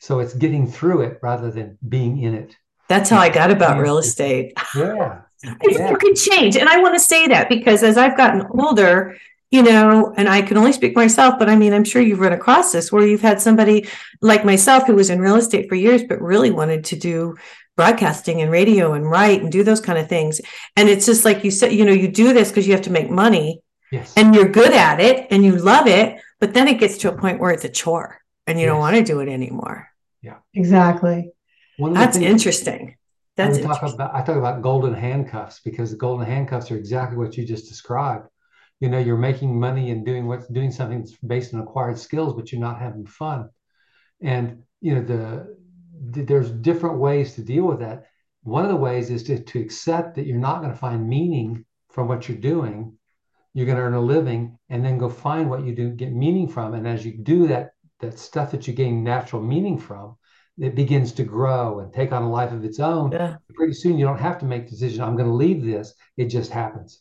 [0.00, 2.56] So it's getting through it rather than being in it.
[2.88, 4.52] That's how I got about real estate.
[4.74, 5.54] Yeah.
[5.68, 5.90] yeah.
[5.90, 6.56] You can change.
[6.56, 9.16] And I want to say that because as I've gotten older,
[9.50, 12.32] you know, and I can only speak myself, but I mean, I'm sure you've run
[12.32, 13.86] across this where you've had somebody
[14.20, 17.36] like myself who was in real estate for years, but really wanted to do
[17.76, 20.40] broadcasting and radio and write and do those kind of things.
[20.74, 22.90] And it's just like you said, you know, you do this because you have to
[22.90, 23.60] make money
[23.92, 24.12] yes.
[24.16, 27.16] and you're good at it and you love it, but then it gets to a
[27.16, 28.72] point where it's a chore and you yes.
[28.72, 29.88] don't want to do it anymore.
[30.22, 30.38] Yeah.
[30.54, 31.32] Exactly.
[31.78, 32.96] That's interesting.
[33.36, 37.36] That's talk about I talk about golden handcuffs because the golden handcuffs are exactly what
[37.36, 38.28] you just described.
[38.80, 42.34] You know, you're making money and doing what's doing something that's based on acquired skills,
[42.34, 43.50] but you're not having fun.
[44.22, 45.56] And you know, the,
[46.12, 48.06] the there's different ways to deal with that.
[48.42, 51.64] One of the ways is to, to accept that you're not going to find meaning
[51.90, 52.96] from what you're doing.
[53.52, 56.48] You're going to earn a living and then go find what you do get meaning
[56.48, 56.74] from.
[56.74, 60.16] And as you do that, that stuff that you gain natural meaning from,
[60.58, 63.12] it begins to grow and take on a life of its own.
[63.12, 63.36] Yeah.
[63.54, 65.02] Pretty soon, you don't have to make the decision.
[65.02, 65.94] I'm going to leave this.
[66.16, 67.00] It just happens.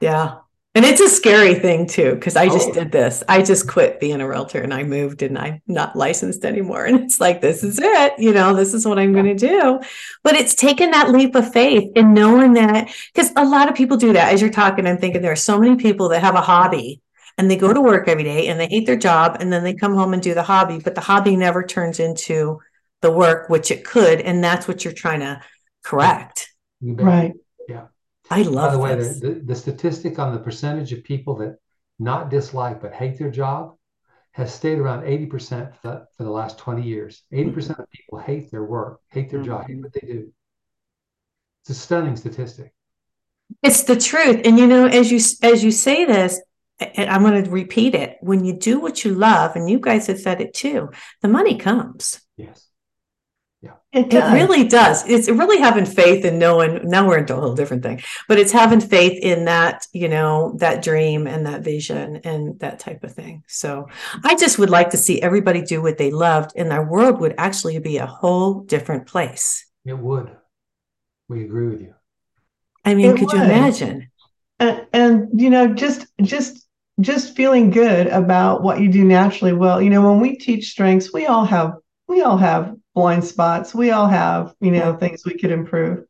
[0.00, 0.36] Yeah.
[0.76, 2.72] And it's a scary thing too, because I just oh.
[2.72, 3.22] did this.
[3.28, 6.84] I just quit being a realtor and I moved and I'm not licensed anymore.
[6.94, 8.14] And it's like, this is it.
[8.18, 9.80] You know, this is what I'm going to do.
[10.24, 13.96] But it's taken that leap of faith and knowing that, because a lot of people
[13.96, 14.32] do that.
[14.32, 17.00] As you're talking, I'm thinking there are so many people that have a hobby
[17.38, 19.74] and they go to work every day and they hate their job and then they
[19.74, 22.60] come home and do the hobby, but the hobby never turns into
[23.04, 24.20] the work, which it could.
[24.20, 25.40] And that's what you're trying to
[25.84, 26.50] correct.
[26.80, 27.34] Right.
[27.68, 27.86] Yeah.
[28.30, 29.20] I love By the way, this.
[29.20, 31.58] the, the statistic on the percentage of people that
[31.98, 33.76] not dislike but hate their job
[34.32, 37.22] has stayed around 80% for the, for the last 20 years.
[37.32, 40.32] 80% of people hate their work, hate their job, hate what they do.
[41.62, 42.72] It's a stunning statistic.
[43.62, 44.40] It's the truth.
[44.44, 46.40] And you know, as you as you say this,
[46.80, 48.16] and I'm going to repeat it.
[48.20, 50.90] When you do what you love, and you guys have said it too,
[51.22, 52.20] the money comes.
[52.36, 52.68] Yes.
[53.94, 55.08] It, it, really does.
[55.08, 56.80] It's really having faith in knowing.
[56.82, 60.56] Now we're into a whole different thing, but it's having faith in that, you know,
[60.58, 63.44] that dream and that vision and that type of thing.
[63.46, 63.86] So
[64.24, 67.36] I just would like to see everybody do what they loved, and our world would
[67.38, 69.64] actually be a whole different place.
[69.84, 70.36] It would.
[71.28, 71.94] We agree with you.
[72.84, 73.36] I mean, it could would.
[73.36, 74.10] you imagine?
[74.58, 76.66] And, and you know, just just
[77.00, 79.80] just feeling good about what you do naturally well.
[79.80, 81.74] You know, when we teach strengths, we all have
[82.08, 83.74] we all have blind spots.
[83.74, 86.04] We all have, you know, things we could improve.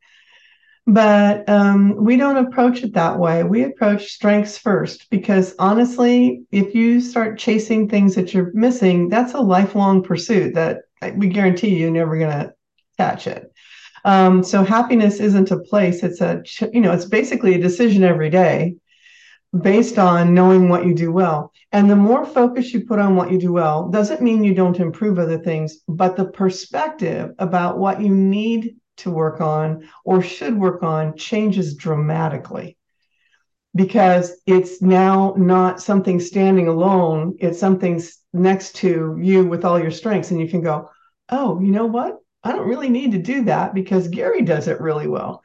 [0.86, 3.42] But um, we don't approach it that way.
[3.42, 9.32] We approach strengths first because honestly, if you start chasing things that you're missing, that's
[9.32, 10.82] a lifelong pursuit that
[11.16, 12.54] we guarantee you're never going to
[12.98, 13.50] catch it.
[14.04, 16.02] Um, so happiness isn't a place.
[16.02, 18.76] It's a, you know, it's basically a decision every day
[19.60, 21.52] based on knowing what you do well.
[21.72, 24.80] And the more focus you put on what you do well doesn't mean you don't
[24.80, 30.58] improve other things, but the perspective about what you need to work on or should
[30.58, 32.76] work on changes dramatically
[33.74, 38.00] because it's now not something standing alone, it's something
[38.32, 40.30] next to you with all your strengths.
[40.30, 40.90] And you can go,
[41.28, 42.18] oh, you know what?
[42.44, 45.42] I don't really need to do that because Gary does it really well.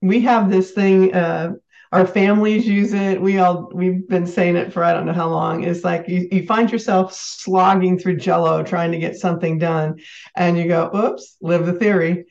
[0.00, 1.54] We have this thing, uh,
[1.92, 3.20] our families use it.
[3.20, 5.64] We all we've been saying it for I don't know how long.
[5.64, 10.00] It's like you, you find yourself slogging through jello trying to get something done,
[10.34, 12.24] and you go, oops, live the theory.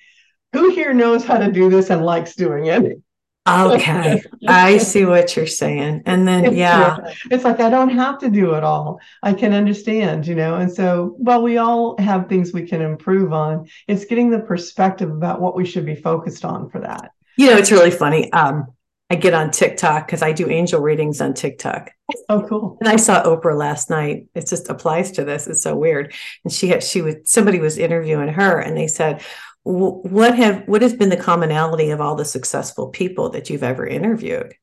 [0.54, 3.02] Who here knows how to do this and likes doing it?
[3.48, 6.04] Okay, I see what you're saying.
[6.06, 6.98] And then, yeah,
[7.32, 9.00] it's like I don't have to do it all.
[9.24, 10.56] I can understand, you know.
[10.56, 13.68] And so, well, we all have things we can improve on.
[13.88, 17.12] It's getting the perspective about what we should be focused on for that.
[17.36, 18.32] You know, it's really funny.
[18.32, 18.68] Um,
[19.12, 21.92] I get on TikTok because I do angel readings on TikTok.
[22.30, 22.78] Oh, cool!
[22.80, 24.28] And I saw Oprah last night.
[24.34, 25.48] It just applies to this.
[25.48, 26.14] It's so weird.
[26.46, 29.22] And she had she was somebody was interviewing her, and they said,
[29.64, 33.86] "What have what has been the commonality of all the successful people that you've ever
[33.86, 34.54] interviewed?"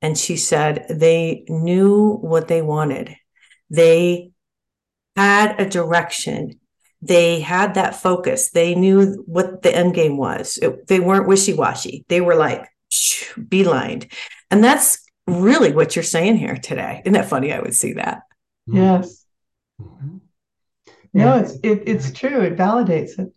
[0.00, 3.16] And she said they knew what they wanted.
[3.70, 4.30] They
[5.16, 6.60] had a direction.
[7.02, 8.50] They had that focus.
[8.50, 10.58] They knew what the end game was.
[10.62, 12.04] It, they weren't wishy washy.
[12.06, 12.68] They were like
[13.38, 14.12] beelined.
[14.50, 17.02] And that's really what you're saying here today.
[17.04, 17.52] Isn't that funny?
[17.52, 18.22] I would see that.
[18.68, 18.76] Mm-hmm.
[18.76, 19.24] Yes.
[19.80, 20.18] Mm-hmm.
[21.14, 22.42] No, it's it, it's true.
[22.42, 23.32] It validates it.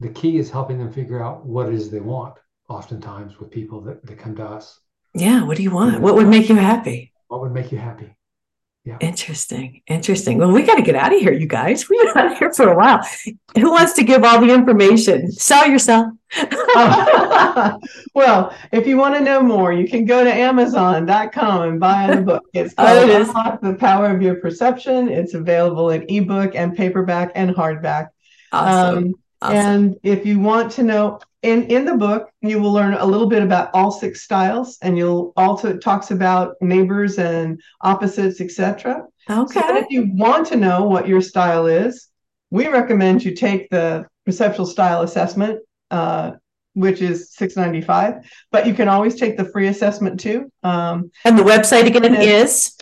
[0.00, 2.34] The key is helping them figure out what it is they want.
[2.68, 4.80] oftentimes with people that, that come to us.
[5.14, 5.44] Yeah.
[5.44, 6.00] What do you want?
[6.00, 7.12] What would make you happy?
[7.28, 8.16] What would make you happy?
[8.84, 8.98] Yeah.
[9.00, 9.82] Interesting.
[9.86, 10.38] Interesting.
[10.38, 11.88] Well, we got to get out of here, you guys.
[11.88, 13.06] We've been out here for a while.
[13.56, 15.30] Who wants to give all the information?
[15.30, 16.08] Sell yourself.
[18.14, 22.22] well, if you want to know more, you can go to Amazon.com and buy the
[22.22, 22.42] book.
[22.54, 25.08] It's oh, called oh, Unlock the Power of Your Perception.
[25.08, 28.08] It's available in ebook and paperback and hardback.
[28.50, 28.98] Awesome.
[28.98, 29.56] Um, awesome.
[29.56, 33.26] And if you want to know, in in the book you will learn a little
[33.26, 39.60] bit about all six styles and you'll also talks about neighbors and opposites etc okay
[39.60, 42.08] so if you want to know what your style is
[42.50, 45.58] we recommend you take the perceptual style assessment
[45.90, 46.30] uh,
[46.74, 51.42] which is 695 but you can always take the free assessment too um, and the
[51.42, 52.78] website again is?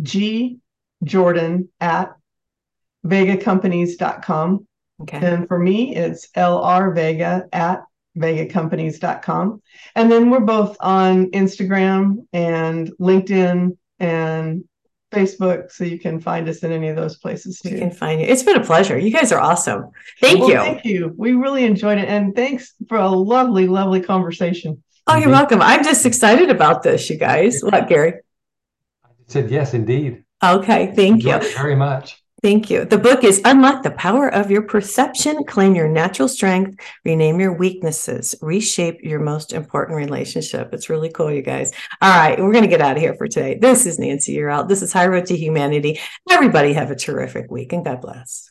[0.00, 0.58] G
[1.02, 2.12] Jordan at
[3.04, 4.66] vegacompanies.com.
[5.02, 5.18] Okay.
[5.26, 7.82] And for me, it's LR Vega at
[8.16, 9.62] vegacompanies.com.
[9.94, 14.64] And then we're both on Instagram and LinkedIn and
[15.10, 17.70] Facebook, so you can find us in any of those places too.
[17.70, 18.26] We can find you.
[18.26, 18.98] It's been a pleasure.
[18.98, 19.90] You guys are awesome.
[20.20, 20.56] Thank well, you.
[20.56, 21.12] Thank you.
[21.16, 24.82] We really enjoyed it, and thanks for a lovely, lovely conversation.
[25.06, 25.60] Oh, you're welcome.
[25.60, 27.60] I'm just excited about this, you guys.
[27.60, 28.14] What, Gary?
[29.04, 30.24] I said yes, indeed.
[30.42, 32.22] Okay, thank you very much.
[32.42, 32.86] Thank you.
[32.86, 37.52] The book is Unlock the Power of Your Perception, Claim Your Natural Strength, Rename Your
[37.52, 40.72] Weaknesses, Reshape Your Most Important Relationship.
[40.72, 41.70] It's really cool, you guys.
[42.00, 43.58] All right, we're going to get out of here for today.
[43.58, 44.68] This is Nancy You're out.
[44.68, 46.00] This is High Road to Humanity.
[46.30, 48.49] Everybody have a terrific week and God bless.